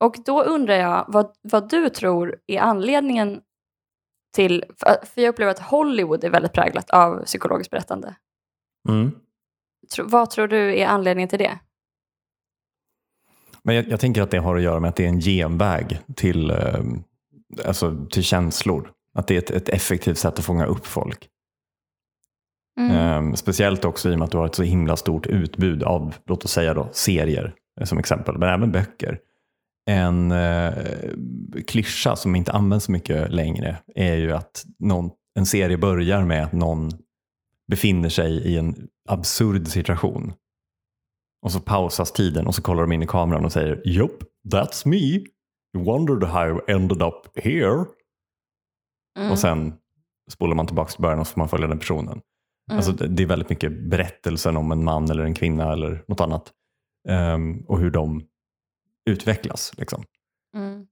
Och 0.00 0.16
då 0.24 0.42
undrar 0.42 0.74
jag 0.74 1.04
vad, 1.08 1.30
vad 1.42 1.70
du 1.70 1.88
tror 1.88 2.36
är 2.46 2.60
anledningen 2.60 3.40
till, 4.34 4.64
för 5.04 5.20
jag 5.22 5.28
upplever 5.28 5.52
att 5.52 5.58
Hollywood 5.58 6.24
är 6.24 6.30
väldigt 6.30 6.52
präglat 6.52 6.90
av 6.90 7.24
psykologiskt 7.24 7.70
berättande. 7.70 8.16
Mm. 8.88 9.10
Tro, 9.94 10.04
vad 10.08 10.30
tror 10.30 10.48
du 10.48 10.78
är 10.78 10.86
anledningen 10.86 11.28
till 11.28 11.38
det? 11.38 11.58
Men 13.62 13.74
jag, 13.74 13.88
jag 13.88 14.00
tänker 14.00 14.22
att 14.22 14.30
det 14.30 14.38
har 14.38 14.56
att 14.56 14.62
göra 14.62 14.80
med 14.80 14.88
att 14.88 14.96
det 14.96 15.04
är 15.04 15.08
en 15.08 15.20
genväg 15.20 16.00
till, 16.16 16.50
eh, 16.50 16.84
alltså, 17.64 18.06
till 18.10 18.22
känslor. 18.22 18.92
Att 19.14 19.26
det 19.26 19.34
är 19.34 19.38
ett, 19.38 19.50
ett 19.50 19.68
effektivt 19.68 20.18
sätt 20.18 20.38
att 20.38 20.44
fånga 20.44 20.66
upp 20.66 20.86
folk. 20.86 21.28
Mm. 22.78 23.28
Eh, 23.28 23.34
speciellt 23.34 23.84
också 23.84 24.10
i 24.10 24.14
och 24.14 24.18
med 24.18 24.26
att 24.26 24.32
du 24.32 24.38
har 24.38 24.46
ett 24.46 24.54
så 24.54 24.62
himla 24.62 24.96
stort 24.96 25.26
utbud 25.26 25.82
av, 25.82 26.14
låt 26.26 26.44
oss 26.44 26.52
säga 26.52 26.74
då, 26.74 26.88
serier 26.92 27.54
som 27.84 27.98
exempel, 27.98 28.38
men 28.38 28.48
även 28.48 28.72
böcker. 28.72 29.20
En 29.90 30.30
eh, 30.32 30.72
klyscha 31.66 32.16
som 32.16 32.36
inte 32.36 32.52
används 32.52 32.84
så 32.84 32.92
mycket 32.92 33.32
längre 33.32 33.76
är 33.94 34.14
ju 34.14 34.32
att 34.32 34.64
någon, 34.78 35.10
en 35.38 35.46
serie 35.46 35.78
börjar 35.78 36.24
med 36.24 36.44
att 36.44 36.52
någon 36.52 36.90
befinner 37.70 38.08
sig 38.08 38.32
i 38.32 38.58
en 38.58 38.88
absurd 39.08 39.68
situation. 39.68 40.32
Och 41.42 41.52
så 41.52 41.60
pausas 41.60 42.12
tiden 42.12 42.46
och 42.46 42.54
så 42.54 42.62
kollar 42.62 42.82
de 42.82 42.92
in 42.92 43.02
i 43.02 43.06
kameran 43.06 43.44
och 43.44 43.52
säger 43.52 43.88
Yup, 43.88 44.22
that's 44.52 44.88
me. 44.88 45.24
You 45.76 45.84
wondered 45.84 46.24
how 46.24 46.58
I 46.58 46.72
ended 46.72 47.02
up 47.02 47.38
here. 47.44 47.84
Mm. 49.18 49.30
Och 49.30 49.38
sen 49.38 49.74
spolar 50.30 50.54
man 50.54 50.66
tillbaka 50.66 50.90
till 50.90 51.02
början 51.02 51.18
och 51.18 51.26
så 51.26 51.32
får 51.32 51.40
man 51.40 51.48
följa 51.48 51.66
den 51.66 51.78
personen. 51.78 52.20
Mm. 52.68 52.76
Alltså, 52.76 52.92
det 52.92 53.22
är 53.22 53.26
väldigt 53.26 53.50
mycket 53.50 53.82
berättelsen 53.90 54.56
om 54.56 54.72
en 54.72 54.84
man 54.84 55.10
eller 55.10 55.24
en 55.24 55.34
kvinna 55.34 55.72
eller 55.72 56.04
något 56.08 56.20
annat 56.20 56.52
ehm, 57.08 57.60
och 57.60 57.78
hur 57.78 57.90
de 57.90 58.22
utvecklas. 59.10 59.72
Liksom. 59.76 60.04
Mm. 60.56 60.86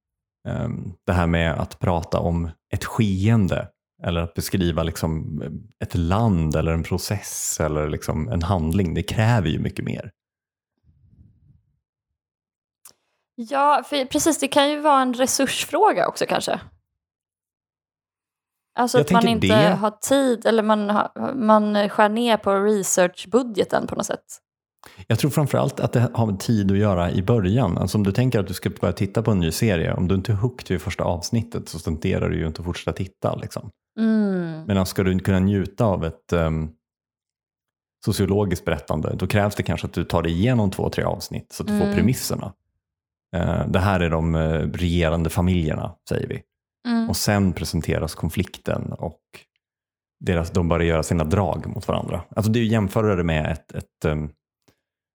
Ehm, 0.49 0.93
det 1.07 1.13
här 1.13 1.27
med 1.27 1.53
att 1.53 1.79
prata 1.79 2.19
om 2.19 2.51
ett 2.73 2.85
skeende 2.85 3.69
eller 4.03 4.21
att 4.21 4.35
beskriva 4.35 4.83
liksom 4.83 5.43
ett 5.85 5.95
land 5.95 6.57
eller 6.57 6.73
en 6.73 6.83
process 6.83 7.61
eller 7.61 7.89
liksom 7.89 8.29
en 8.29 8.43
handling, 8.43 8.95
det 8.95 9.03
kräver 9.03 9.49
ju 9.49 9.59
mycket 9.59 9.85
mer. 9.85 10.11
Ja, 13.35 13.83
för 13.87 14.05
precis. 14.05 14.39
Det 14.39 14.49
kan 14.49 14.71
ju 14.71 14.81
vara 14.81 15.03
en 15.03 15.15
resursfråga 15.15 16.09
också 16.09 16.25
kanske. 16.29 16.61
Alltså 18.77 18.99
Jag 18.99 19.05
att 19.05 19.11
man 19.11 19.29
inte 19.29 19.47
det. 19.47 19.75
har 19.75 19.91
tid 19.91 20.47
eller 20.47 20.63
man, 20.63 20.91
har, 20.91 21.33
man 21.35 21.89
skär 21.89 22.09
ner 22.09 22.37
på 22.37 22.55
researchbudgeten 22.55 23.87
på 23.87 23.95
något 23.95 24.07
sätt. 24.07 24.25
Jag 25.07 25.19
tror 25.19 25.31
framförallt 25.31 25.81
att 25.81 25.93
det 25.93 26.11
har 26.15 26.27
med 26.27 26.41
tid 26.41 26.73
att 26.73 26.79
göra 26.79 27.11
i 27.11 27.23
början. 27.23 27.79
Alltså 27.79 27.99
om 27.99 28.05
du 28.05 28.13
tänker 28.13 28.41
att 28.41 28.47
du 28.47 28.55
ska 28.55 28.71
börja 28.71 28.93
titta 28.93 29.23
på 29.23 29.31
en 29.31 29.39
ny 29.41 29.51
serie, 29.51 29.95
om 29.95 30.09
du 30.09 30.15
inte 30.15 30.33
är 30.33 30.37
hooked 30.37 30.69
vid 30.71 30.83
första 30.83 31.05
avsnittet 31.05 31.69
så 31.69 31.79
tenderar 31.79 32.29
du 32.29 32.39
ju 32.39 32.47
inte 32.47 32.61
att 32.61 32.65
fortsätta 32.67 32.93
titta. 32.93 33.35
Liksom. 33.35 33.71
Mm. 34.01 34.63
Men 34.67 34.87
ska 34.87 35.03
du 35.03 35.19
kunna 35.19 35.39
njuta 35.39 35.85
av 35.85 36.05
ett 36.05 36.33
um, 36.33 36.71
sociologiskt 38.05 38.65
berättande, 38.65 39.15
då 39.19 39.27
krävs 39.27 39.55
det 39.55 39.63
kanske 39.63 39.87
att 39.87 39.93
du 39.93 40.05
tar 40.05 40.23
dig 40.23 40.33
igenom 40.33 40.71
två, 40.71 40.91
tre 40.91 41.05
avsnitt 41.05 41.53
så 41.53 41.63
att 41.63 41.67
du 41.67 41.79
får 41.79 41.85
Mm. 41.85 41.97
premisserna. 41.97 42.53
Eh, 43.37 43.67
det 43.69 43.79
här 43.79 44.01
är 44.01 44.11
de 44.11 44.35
eh, 44.35 44.41
regerande 44.59 45.31
familjerna, 45.31 45.95
säger 46.09 46.29
vi. 46.29 46.43
Mm. 46.87 47.09
Och 47.09 47.17
sen 47.17 47.53
presenteras 47.53 48.15
konflikten 48.15 48.93
och 48.93 49.21
deras, 50.21 50.51
de 50.51 50.69
börjar 50.69 50.87
göra 50.87 51.03
sina 51.03 51.25
drag 51.25 51.67
mot 51.67 51.89
varandra. 51.89 52.25
Alltså 52.37 52.53
det 52.53 52.59
är 52.59 52.61
ju 52.61 52.69
jämföra 52.69 53.17
det 53.17 53.25
med 53.25 53.53
ett, 53.53 53.73
ett, 53.73 54.05
um, 54.05 54.31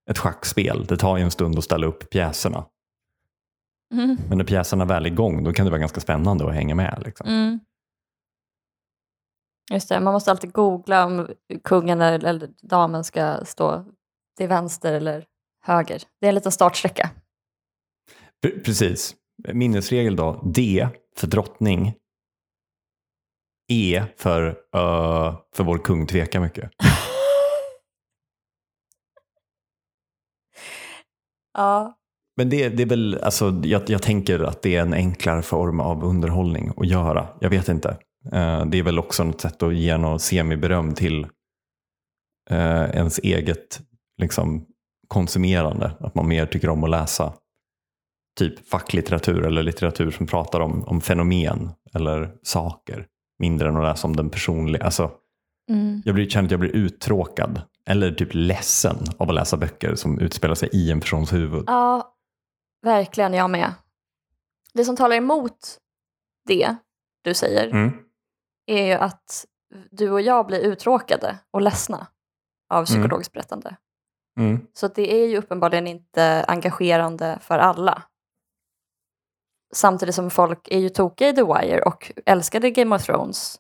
ett 0.10 0.18
schackspel. 0.18 0.86
Det 0.86 0.98
tar 0.98 1.18
ju 1.18 1.24
en 1.24 1.32
stund 1.32 1.58
att 1.58 1.64
ställa 1.64 1.88
upp 1.88 2.10
pjäserna. 2.10 2.66
Mm. 3.94 4.18
Men 4.30 4.38
när 4.38 4.46
pjäserna 4.46 4.86
väl 4.86 5.06
är 5.06 5.10
igång, 5.10 5.44
då 5.44 5.54
kan 5.54 5.66
det 5.66 5.70
vara 5.70 5.80
ganska 5.80 6.02
spännande 6.02 6.48
att 6.48 6.54
hänga 6.54 6.76
med. 6.76 7.02
Liksom. 7.06 7.28
Mm. 7.28 7.60
Just 9.72 9.90
det, 9.90 10.00
man 10.00 10.14
måste 10.14 10.32
alltid 10.32 10.52
googla 10.52 11.06
om 11.06 11.28
kungen 11.64 12.02
eller, 12.02 12.50
damen 12.62 13.04
ska 13.04 13.46
stå 13.46 13.86
till 14.38 14.48
vänster 14.48 14.94
eller 14.94 15.26
höger. 15.64 16.04
Det 16.20 16.26
är 16.26 16.30
en 16.30 16.36
liten 16.36 16.52
startsträcka. 16.52 17.10
Pre- 18.46 18.64
Precis. 18.64 19.16
Minnesregel 19.54 20.16
då. 20.16 20.42
D 20.54 20.88
för 21.18 21.28
drottning. 21.28 21.94
E 23.72 24.04
för, 24.18 24.48
uh, 24.48 25.36
för 25.56 25.64
vår 25.64 25.78
kung 25.78 26.08
tvekar 26.08 26.40
mycket. 26.40 26.72
Ja, 31.54 31.98
Men 32.38 32.50
det, 32.50 32.70
det 32.70 32.84
är 32.84 32.88
väl, 32.88 33.20
alltså, 33.24 33.62
jag, 33.64 33.90
jag 33.90 34.02
tänker 34.02 34.40
att 34.40 34.62
det 34.62 34.76
är 34.76 34.82
en 34.82 34.94
enklare 34.94 35.42
form 35.42 35.80
av 35.80 36.04
underhållning 36.04 36.72
att 36.78 36.88
göra. 36.88 37.28
Jag 37.40 37.50
vet 37.50 37.70
inte. 37.70 37.90
Eh, 38.32 38.66
det 38.66 38.80
är 38.80 38.84
väl 38.84 39.00
också 39.00 39.24
något 39.24 39.42
sätt 39.42 39.64
att 39.64 39.76
ge 39.76 39.98
något 39.98 40.22
semiberöm 40.22 40.94
till 40.94 41.24
uh, 42.52 42.90
ens 42.96 43.20
eget 43.20 43.82
liksom, 44.18 44.66
konsumerande. 45.08 45.92
Att 46.00 46.16
man 46.16 46.28
mer 46.28 46.46
tycker 46.46 46.70
om 46.70 46.84
att 46.84 46.90
läsa 46.90 47.34
typ 48.38 48.70
facklitteratur 48.70 49.46
eller 49.46 49.64
litteratur 49.64 50.12
som 50.12 50.28
pratar 50.28 50.60
om, 50.60 50.84
om 50.84 51.02
fenomen 51.02 51.72
eller 51.94 52.34
saker. 52.44 53.08
Mindre 53.40 53.70
än 53.70 53.78
att 53.78 53.84
läsa 53.84 54.08
om 54.08 54.16
den 54.16 54.30
personliga. 54.30 54.84
Alltså, 54.84 55.12
mm. 55.70 56.02
jag 56.06 56.16
blir, 56.16 56.30
känner 56.30 56.46
att 56.46 56.52
jag 56.52 56.60
blir 56.60 56.76
uttråkad 56.76 57.62
eller 57.86 58.12
typ 58.12 58.30
ledsen 58.32 58.98
av 59.18 59.30
att 59.30 59.36
läsa 59.36 59.58
böcker 59.58 59.96
som 59.96 60.20
utspelar 60.20 60.56
sig 60.56 60.70
i 60.74 60.92
en 60.92 61.00
persons 61.00 61.34
huvud. 61.34 61.64
ja 61.68 62.16
verkligen 62.82 63.34
jag 63.34 63.50
med. 63.50 63.74
Det 64.74 64.86
som 64.86 64.96
talar 64.96 65.16
emot 65.16 65.78
det 66.48 66.76
du 67.24 67.34
säger 67.34 67.68
Mm. 67.68 67.92
är 68.66 68.86
ju 68.86 68.94
att 68.94 69.46
du 69.92 70.12
och 70.12 70.22
jag 70.22 70.48
blir 70.48 70.60
uttråkade 70.60 71.38
och 71.52 71.62
ledsna 71.62 72.08
av 72.70 72.86
psykologiskt 72.86 73.34
berättande. 73.34 73.76
Mm. 74.40 74.68
Så 74.74 74.88
det 74.88 75.14
är 75.14 75.28
ju 75.28 75.38
uppenbarligen 75.38 75.88
inte 75.88 76.46
engagerande 76.48 77.40
för 77.42 77.60
alla. 77.60 78.04
Samtidigt 79.74 80.16
som 80.16 80.30
folk 80.30 80.68
är 80.72 80.80
ju 80.80 80.90
tokiga 80.90 81.30
i 81.30 81.34
The 81.34 81.44
Wire 81.44 81.82
och 81.82 82.12
älskade 82.26 82.72
Game 82.72 82.96
of 82.96 83.04
Thrones 83.04 83.58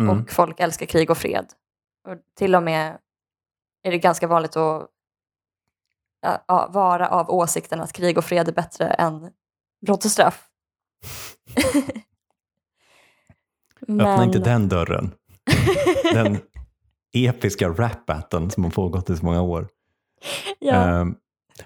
Mm. 0.00 0.18
och 0.20 0.30
folk 0.30 0.60
älskar 0.60 0.86
krig 0.86 1.10
och 1.10 1.18
fred. 1.18 1.46
Och 2.08 2.16
till 2.36 2.54
och 2.54 2.62
med 2.62 2.98
är 3.82 3.90
det 3.90 3.98
ganska 3.98 4.26
vanligt 4.26 4.56
att 4.56 4.90
ja, 6.46 6.68
vara 6.70 7.08
av 7.08 7.30
åsikten 7.30 7.80
att 7.80 7.92
krig 7.92 8.18
och 8.18 8.24
fred 8.24 8.48
är 8.48 8.52
bättre 8.52 8.86
än 8.88 9.30
brott 9.86 10.04
och 10.04 10.10
straff. 10.10 10.48
Öppna 13.88 14.24
inte 14.24 14.38
den 14.38 14.68
dörren. 14.68 15.14
Den 16.12 16.38
episka 17.12 17.68
rap-battlen 17.68 18.50
som 18.50 18.64
har 18.64 18.70
pågått 18.70 19.10
i 19.10 19.16
så 19.16 19.24
många 19.24 19.42
år. 19.42 19.68
ja. 20.58 20.74
Ehm, 20.74 21.16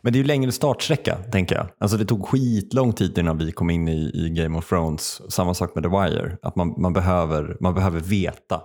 men 0.02 0.12
det 0.12 0.16
är 0.16 0.20
ju 0.20 0.26
längre 0.26 0.52
startsträcka, 0.52 1.16
tänker 1.32 1.54
jag. 1.54 1.68
Alltså 1.78 1.96
det 1.96 2.04
tog 2.04 2.28
skitlång 2.28 2.92
tid 2.92 3.18
innan 3.18 3.38
vi 3.38 3.52
kom 3.52 3.70
in 3.70 3.88
i, 3.88 4.10
i 4.14 4.30
Game 4.30 4.58
of 4.58 4.68
Thrones. 4.68 5.32
Samma 5.32 5.54
sak 5.54 5.74
med 5.74 5.84
The 5.84 5.88
Wire. 5.90 6.38
Att 6.42 6.56
man, 6.56 6.74
man, 6.80 6.92
behöver, 6.92 7.56
man 7.60 7.74
behöver 7.74 8.00
veta 8.00 8.62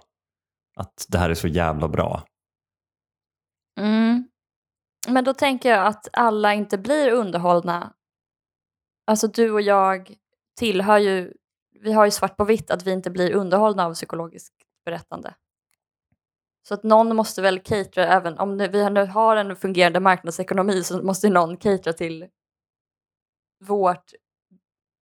att 0.76 1.06
det 1.08 1.18
här 1.18 1.30
är 1.30 1.34
så 1.34 1.48
jävla 1.48 1.88
bra. 1.88 2.24
Mm. 3.80 4.28
Men 5.08 5.24
då 5.24 5.34
tänker 5.34 5.70
jag 5.70 5.88
att 5.88 6.08
alla 6.14 6.54
inte 6.54 6.78
blir 6.78 7.12
underhållna. 7.12 7.94
Alltså 9.08 9.28
du 9.28 9.52
och 9.52 9.62
jag 9.62 10.16
tillhör 10.60 10.98
ju, 10.98 11.34
vi 11.82 11.92
har 11.92 12.06
ju 12.06 12.12
svart 12.12 12.38
på 12.38 12.46
vitt 12.46 12.72
att 12.72 12.88
vi 12.88 12.92
inte 12.92 13.10
blir 13.10 13.34
underhållna 13.34 13.86
av 13.86 13.94
psykologiskt 13.94 14.54
berättande. 14.86 15.34
Så 16.70 16.76
att 16.76 16.84
någon 16.84 17.16
måste 17.16 17.42
väl 17.42 17.60
catera, 17.60 18.08
även 18.08 18.40
om 18.40 18.58
vi 18.58 18.90
nu 18.90 19.06
har 19.06 19.36
en 19.36 19.56
fungerande 19.56 20.00
marknadsekonomi 20.00 20.84
så 20.84 21.04
måste 21.04 21.30
någon 21.30 21.58
catera 21.58 21.94
till 21.94 22.28
vårt 23.64 24.14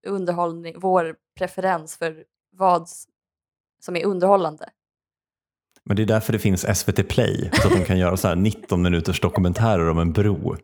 underhållning, 0.06 0.74
vår 0.78 1.16
preferens 1.38 1.96
för 1.96 2.24
vad 2.56 2.88
som 3.80 3.96
är 3.96 4.06
underhållande. 4.06 4.70
Men 5.84 5.96
det 5.96 6.02
är 6.02 6.06
därför 6.06 6.32
det 6.32 6.38
finns 6.38 6.78
SVT 6.78 7.08
Play. 7.08 7.50
Så 7.52 7.68
att 7.68 7.74
de 7.74 7.84
kan 7.84 7.98
göra 7.98 8.16
så 8.16 8.28
här 8.28 8.36
19 8.36 8.82
minuters 8.82 9.20
dokumentärer 9.20 9.90
om 9.90 9.98
en 9.98 10.12
bro. 10.12 10.56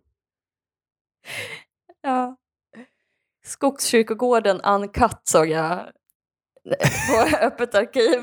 Ja. 2.02 2.36
Skogskyrkogården 3.44 4.60
Uncut 4.60 5.20
såg 5.24 5.48
jag 5.48 5.92
på 7.08 7.36
Öppet 7.46 7.74
arkiv. 7.74 8.20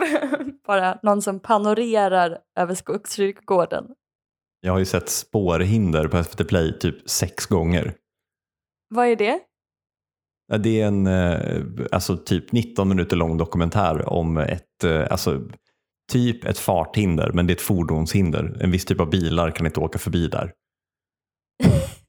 Bara 0.68 1.00
någon 1.04 1.22
som 1.22 1.40
panorerar 1.40 2.38
över 2.60 2.76
Skogskyrkogården. 2.76 3.86
Jag 4.62 4.72
har 4.72 4.80
ju 4.80 4.86
sett 4.86 5.10
spårhinder 5.10 6.08
på 6.08 6.24
SVT 6.24 6.48
Play 6.48 6.80
typ 6.80 7.10
sex 7.10 7.46
gånger. 7.46 7.94
Vad 8.90 9.08
är 9.08 9.16
det? 9.16 9.40
Det 10.58 10.82
är 10.82 10.88
en 10.88 11.08
eh, 11.08 11.62
alltså 11.92 12.18
typ 12.18 12.52
19 12.52 12.90
minuter 12.90 13.16
lång 13.16 13.38
dokumentär 13.38 14.10
om 14.10 14.38
ett, 14.38 14.84
eh, 14.84 15.12
alltså, 15.12 15.42
typ 16.12 16.46
ett 16.46 16.58
farthinder, 16.58 17.32
men 17.34 17.48
det 17.48 17.54
är 17.54 17.56
ett 17.56 17.62
fordonshinder. 17.62 18.58
En 18.62 18.72
viss 18.72 18.86
typ 18.86 19.00
av 19.00 19.10
bilar 19.10 19.52
kan 19.52 19.66
inte 19.66 19.80
åka 19.80 20.00
förbi 20.00 20.28
där. 20.28 20.54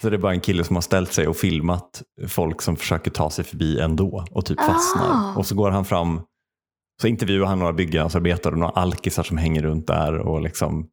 Så 0.00 0.10
det 0.10 0.16
är 0.16 0.18
bara 0.18 0.32
en 0.32 0.40
kille 0.40 0.64
som 0.64 0.76
har 0.76 0.80
ställt 0.80 1.12
sig 1.12 1.28
och 1.28 1.36
filmat 1.36 2.02
folk 2.28 2.62
som 2.62 2.76
försöker 2.76 3.10
ta 3.10 3.30
sig 3.30 3.44
förbi 3.44 3.80
ändå 3.80 4.24
och 4.30 4.46
typ 4.46 4.60
fastnar. 4.60 5.10
Ah. 5.10 5.34
Och 5.36 5.46
så 5.46 5.54
går 5.54 5.70
han 5.70 5.84
fram, 5.84 6.20
så 7.02 7.08
intervjuar 7.08 7.46
han 7.46 7.58
några 7.58 7.72
byggnadsarbetare 7.72 8.52
och 8.52 8.58
några 8.58 8.72
alkisar 8.72 9.22
som 9.22 9.36
hänger 9.38 9.62
runt 9.62 9.86
där. 9.86 10.18
Och 10.18 10.42
liksom, 10.42 10.88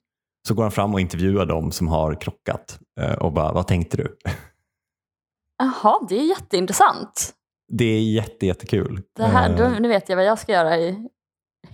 så 0.47 0.53
går 0.53 0.63
han 0.63 0.71
fram 0.71 0.93
och 0.93 0.99
intervjuar 0.99 1.45
dem 1.45 1.71
som 1.71 1.87
har 1.87 2.21
krockat 2.21 2.79
eh, 3.01 3.13
och 3.13 3.33
bara, 3.33 3.53
vad 3.53 3.67
tänkte 3.67 3.97
du? 3.97 4.17
Jaha, 5.57 6.05
det 6.09 6.19
är 6.19 6.29
jätteintressant. 6.29 7.31
Det 7.71 7.85
är 7.85 8.01
jätte, 8.01 8.45
jättekul. 8.45 9.01
Det 9.15 9.23
här, 9.23 9.49
Eh, 9.49 9.55
då, 9.55 9.79
nu 9.79 9.87
vet 9.87 10.09
jag 10.09 10.15
vad 10.15 10.25
jag 10.25 10.39
ska 10.39 10.51
göra 10.51 10.77
i, 10.77 11.07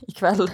ikväll. 0.07 0.47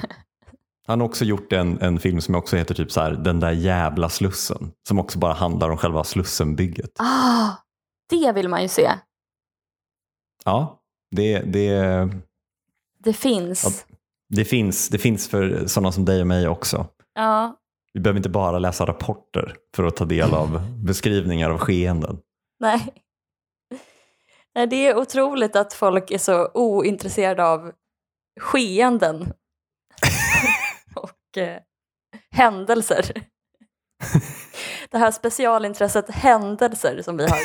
Han 0.88 1.00
har 1.02 1.08
också 1.08 1.26
gjort 1.26 1.54
en, 1.54 1.82
en 1.82 2.00
film 2.00 2.21
som 2.21 2.36
också 2.36 2.56
heter 2.58 2.76
typ 2.76 2.91
så 2.91 3.02
här, 3.02 3.12
Den 3.12 3.39
där 3.39 3.52
jävla 3.52 4.10
slussen. 4.10 4.71
Som 4.88 5.00
också 5.00 5.19
bara 5.19 5.34
handlar 5.34 5.69
om 5.69 5.78
själva 5.78 6.04
slussenbygget. 6.04 6.91
Ah, 7.00 7.50
det 8.10 8.32
vill 8.32 8.50
man 8.50 8.62
ju 8.62 8.67
se. 8.67 8.91
Ja, 10.45 10.80
det, 11.15 11.39
det, 11.39 12.10
Det 13.04 13.13
finns. 13.13 13.86
det, 14.30 14.45
finns, 14.45 14.89
det 14.89 14.97
finns 14.97 15.28
för 15.30 15.67
sådana 15.67 15.91
som 15.91 16.06
dig 16.06 16.21
och 16.21 16.28
mig 16.28 16.47
också. 16.47 16.88
Ja, 17.13 17.58
Vi 17.93 18.00
behöver 18.00 18.17
inte 18.19 18.30
bara 18.30 18.60
läsa 18.60 18.86
rapporter 18.86 19.56
för 19.76 19.84
att 19.84 19.95
ta 19.95 20.06
del 20.06 20.34
av 20.34 20.62
beskrivningar 20.86 21.50
av 21.50 21.58
skeenden. 21.58 22.17
nej. 22.60 22.93
nej. 24.56 24.67
Det 24.67 24.88
är 24.88 24.97
otroligt 24.97 25.56
att 25.56 25.73
folk 25.73 26.12
är 26.12 26.17
så 26.17 26.47
ointresserade 26.54 27.45
av 27.45 27.71
skeenden 28.39 29.34
och 31.38 31.43
eh, 31.43 31.60
händelser. 32.32 33.12
det 34.91 34.97
här 34.97 35.12
specialintresset 35.12 36.10
händelser 36.10 37.02
som 37.02 37.17
vi 37.17 37.23
har. 37.23 37.39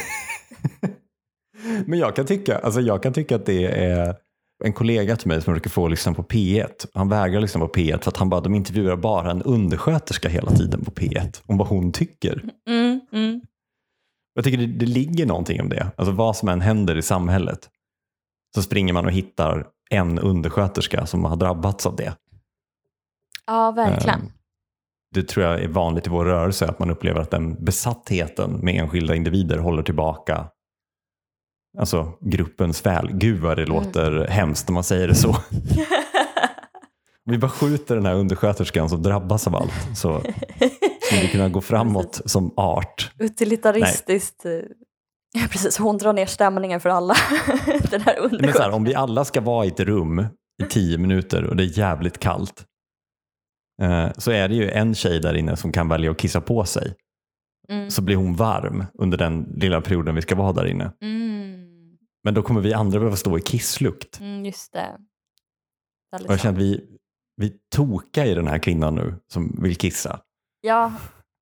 Men 1.87 1.98
jag 1.98 2.16
kan, 2.16 2.26
tycka, 2.26 2.59
alltså 2.59 2.81
jag 2.81 3.02
kan 3.02 3.12
tycka 3.12 3.37
att 3.37 3.46
det 3.46 3.85
är 3.85 4.16
en 4.64 4.72
kollega 4.72 5.16
till 5.16 5.28
mig 5.28 5.42
som 5.42 5.52
brukar 5.52 5.70
få 5.70 5.88
lyssna 5.88 6.14
på 6.14 6.22
P1. 6.22 6.87
Han 6.94 7.09
vägrar 7.09 7.40
lyssna 7.40 7.61
på 7.61 7.72
P1 7.72 8.02
för 8.02 8.11
att 8.11 8.16
han 8.16 8.28
bara, 8.28 8.40
de 8.40 8.55
intervjuar 8.55 8.96
bara 8.96 9.31
en 9.31 9.42
undersköterska 9.42 10.28
hela 10.28 10.50
tiden 10.50 10.85
på 10.85 10.90
P1 10.90 11.42
om 11.46 11.59
vad 11.59 11.68
hon 11.68 11.92
tycker. 11.92 12.44
Mm, 12.68 13.00
mm. 13.12 13.40
Jag 14.35 14.44
tycker 14.44 14.59
det, 14.59 14.66
det 14.66 14.87
ligger 14.87 15.26
någonting 15.26 15.61
om 15.61 15.68
det. 15.68 15.90
Alltså 15.96 16.12
vad 16.12 16.37
som 16.37 16.48
än 16.48 16.61
händer 16.61 16.96
i 16.98 17.02
samhället 17.02 17.70
så 18.55 18.62
springer 18.62 18.92
man 18.92 19.07
och 19.07 19.12
hittar 19.12 19.66
en 19.90 20.18
undersköterska 20.18 21.07
som 21.07 21.24
har 21.24 21.37
drabbats 21.37 21.87
av 21.87 21.96
det. 21.96 22.14
Ja, 23.46 23.70
verkligen. 23.70 24.20
Ehm, 24.20 24.26
Det 25.14 25.22
tror 25.22 25.46
jag 25.46 25.62
är 25.62 25.68
vanligt 25.68 26.07
i 26.07 26.11
vår 26.11 26.24
rörelse, 26.24 26.66
att 26.66 26.78
man 26.78 26.90
upplever 26.90 27.20
att 27.20 27.31
den 27.31 27.64
besattheten 27.64 28.61
med 28.64 28.74
enskilda 28.74 29.14
individer 29.14 29.59
håller 29.59 29.83
tillbaka 29.83 30.46
alltså, 31.78 32.12
gruppens 32.20 32.87
väl. 32.87 33.09
Gud 33.12 33.40
vad 33.40 33.57
det 33.57 33.66
låter 33.66 34.26
hemskt 34.28 34.68
när 34.68 34.74
man 34.74 34.85
säger 34.85 35.09
det 35.09 35.14
så. 35.14 35.37
Vi 37.24 37.38
bara 37.38 37.50
skjuter 37.50 37.94
den 37.94 38.07
här 38.07 38.14
undersköterskan 38.14 38.88
som 38.88 39.02
drabbas 39.02 39.46
av 39.46 39.57
allt 39.57 39.72
så 39.98 40.20
skulle 41.00 41.22
vi 41.22 41.28
kunna 41.28 41.48
gå 41.48 41.61
framåt 41.61 42.20
som 42.24 42.52
art. 42.57 43.12
Utilitaristiskt. 43.18 44.44
eh, 44.46 44.52
Ja, 45.35 45.40
precis. 45.50 45.78
Hon 45.78 45.98
drar 45.98 46.12
ner 46.12 46.26
stämningen 46.26 46.81
för 46.81 46.88
alla. 46.90 47.14
Den 47.90 48.00
här 48.00 48.40
Men 48.42 48.52
så 48.52 48.62
här, 48.62 48.70
om 48.70 48.85
vi 48.85 48.94
alla 48.94 49.24
ska 49.24 49.40
vara 49.40 49.64
i 49.64 49.68
ett 49.68 49.81
rum 49.81 50.26
i 50.62 50.66
tio 50.70 50.98
minuter 50.98 51.44
och 51.44 51.57
det 51.57 51.62
är 51.62 51.78
jävligt 51.78 52.18
kallt 52.18 52.64
så 54.18 54.30
är 54.30 54.48
det 54.48 54.54
ju 54.54 54.70
en 54.70 54.94
tjej 54.94 55.20
där 55.20 55.35
inne 55.35 55.56
som 55.56 55.72
kan 55.72 55.88
välja 55.88 56.11
att 56.11 56.18
kissa 56.18 56.40
på 56.40 56.64
sig. 56.64 56.94
Mm. 57.68 57.90
Så 57.90 58.02
blir 58.02 58.16
hon 58.16 58.37
varm 58.37 58.85
under 58.94 59.18
den 59.18 59.42
lilla 59.56 59.80
perioden 59.80 60.14
vi 60.14 60.22
ska 60.22 60.35
vara 60.35 60.52
där 60.52 60.66
inne. 60.66 60.92
Mm. 61.00 61.68
Men 62.24 62.35
då 62.35 62.42
kommer 62.42 62.61
vi 62.61 62.74
andra 62.74 62.98
behöva 62.98 63.16
stå 63.16 63.38
i 63.38 63.40
kisslukt. 63.40 64.20
Mm, 64.20 64.44
just 64.44 64.72
det. 64.72 64.96
Väldigt 66.12 66.28
Och 66.28 66.32
jag 66.32 66.40
känner 66.40 66.58
att 66.58 66.62
vi, 66.62 66.98
vi 67.37 67.52
tokar 67.74 68.24
i 68.24 68.35
den 68.35 68.46
här 68.46 68.58
kvinnan 68.58 68.94
nu 68.94 69.14
som 69.32 69.62
vill 69.62 69.76
kissa. 69.76 70.20
Ja, 70.61 70.92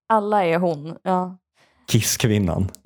alla 0.09 0.45
är 0.45 0.59
hon. 0.59 0.97
Ja. 1.03 1.39
Kisskvinnan. 1.87 2.69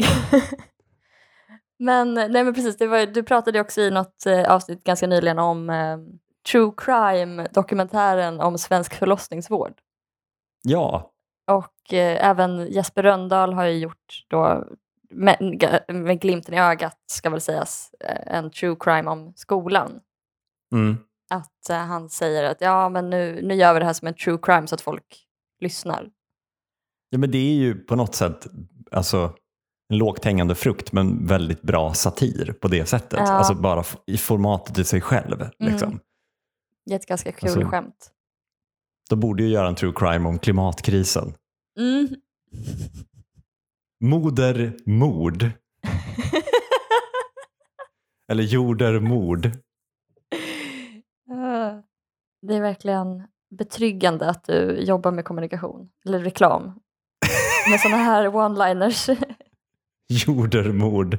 Men, 1.79 2.15
nej 2.15 2.45
men 2.45 2.55
precis, 2.55 2.81
var, 2.81 3.07
du 3.07 3.23
pratade 3.23 3.61
också 3.61 3.81
i 3.81 3.91
något 3.91 4.27
eh, 4.27 4.53
avsnitt 4.53 4.85
ganska 4.85 5.07
nyligen 5.07 5.39
om 5.39 5.71
eh, 5.71 5.99
true 6.53 6.73
crime-dokumentären 6.77 8.41
om 8.41 8.59
svensk 8.59 8.95
förlossningsvård. 8.95 9.73
Ja, 10.63 11.11
Och 11.51 11.93
eh, 11.93 12.29
även 12.31 12.67
Jesper 12.73 13.03
Röndahl 13.03 13.53
har 13.53 13.65
ju 13.65 13.79
gjort 13.79 14.25
då, 14.29 14.65
med, 15.11 15.37
med 15.89 16.21
glimten 16.21 16.55
i 16.55 16.61
ögat 16.61 16.99
ska 17.07 17.31
väl 17.31 17.41
sägas, 17.41 17.91
eh, 18.01 18.37
en 18.37 18.51
true 18.51 18.77
crime 18.81 19.11
om 19.11 19.33
skolan. 19.37 20.01
mm. 20.73 20.97
Att 21.31 21.71
eh, 21.71 21.77
han 21.77 22.09
säger 22.11 22.45
att 22.45 22.61
ja 22.61 22.89
men 22.89 23.11
nu, 23.11 23.41
nu 23.43 23.55
gör 23.55 23.75
vi 23.75 23.79
det 23.81 23.87
här 23.87 23.93
som 23.93 24.09
en 24.09 24.15
true 24.15 24.39
crime 24.43 24.67
så 24.67 24.75
att 24.75 24.81
folk 24.81 25.27
lyssnar. 25.61 26.11
ja 27.11 27.19
men 27.19 27.31
det 27.31 27.39
är 27.39 27.55
ju 27.55 27.75
på 27.75 27.97
något 27.97 28.15
sätt 28.15 28.47
alltså, 28.91 29.35
en 29.89 29.99
lågt 29.99 30.25
hängande 30.25 30.55
frukt 30.55 30.93
men 30.93 31.27
väldigt 31.27 31.63
bra 31.63 31.95
satir 31.95 32.55
på 32.61 32.69
det 32.69 32.87
sättet. 32.87 33.19
Ja. 33.19 33.33
Alltså 33.33 33.55
bara 33.55 33.85
i 34.07 34.17
formatet 34.17 34.79
i 34.79 34.85
sig 34.85 35.01
själv. 35.01 35.49
Liksom. 35.59 35.89
Mm. 35.89 36.01
Det 36.87 36.93
är 36.93 36.97
ett 36.97 37.07
ganska 37.07 37.33
kul 37.33 37.49
Alltså- 37.49 37.65
skämt. 37.69 38.11
De 39.11 39.21
borde 39.21 39.43
ju 39.43 39.49
göra 39.49 39.69
en 39.69 39.75
true 39.75 39.93
crime 39.97 40.29
om 40.29 40.39
klimatkrisen. 40.39 41.35
Mm. 41.79 42.09
Modermord. 44.01 45.43
Eller 48.29 48.43
jordermord. 48.43 49.47
Ah. 51.31 51.83
Det 52.43 52.55
är 52.55 52.61
verkligen 52.61 53.23
betryggande 53.59 54.29
att 54.29 54.45
du 54.45 54.79
jobbar 54.81 55.11
med 55.13 55.25
kommunikation, 55.25 55.91
eller 56.07 56.19
reklam, 56.19 56.81
med 57.71 57.81
sådana 57.81 57.97
här 58.03 58.27
one-liners. 58.35 59.17
Jordermord. 60.09 61.15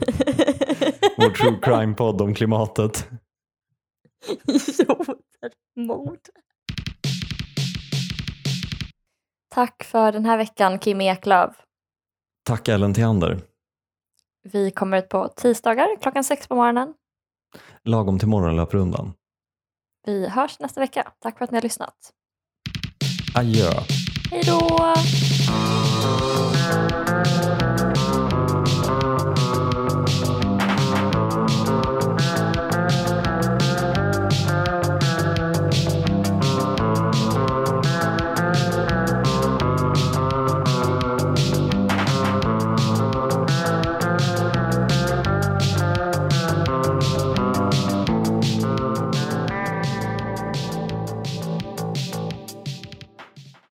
Vår 1.18 1.30
true 1.30 1.60
crime-podd 1.62 2.22
om 2.22 2.34
klimatet. 2.34 3.10
Jordermord. 5.76 6.20
Tack 9.50 9.84
för 9.84 10.12
den 10.12 10.26
här 10.26 10.38
veckan 10.38 10.80
Kim 10.80 11.02
Eklöf. 11.02 11.56
Tack 12.46 12.68
Ellen 12.68 12.94
Theander. 12.94 13.42
Vi 14.44 14.72
kommer 14.72 14.98
ut 14.98 15.10
på 15.10 15.28
tisdagar 15.28 15.88
klockan 16.02 16.24
sex 16.24 16.48
på 16.48 16.56
morgonen. 16.56 16.94
Lagom 17.84 18.20
till 18.20 18.28
morgonlöprundan. 18.28 19.14
Vi 20.06 20.28
hörs 20.28 20.60
nästa 20.60 20.82
vecka. 20.82 21.12
Tack 21.20 21.38
för 21.38 21.46
att 21.46 21.52
ni 21.52 21.58
har 21.58 21.62
lyssnat. 21.64 22.12
Adjö. 23.36 23.70
Hej 24.32 24.44
då! 24.46 24.94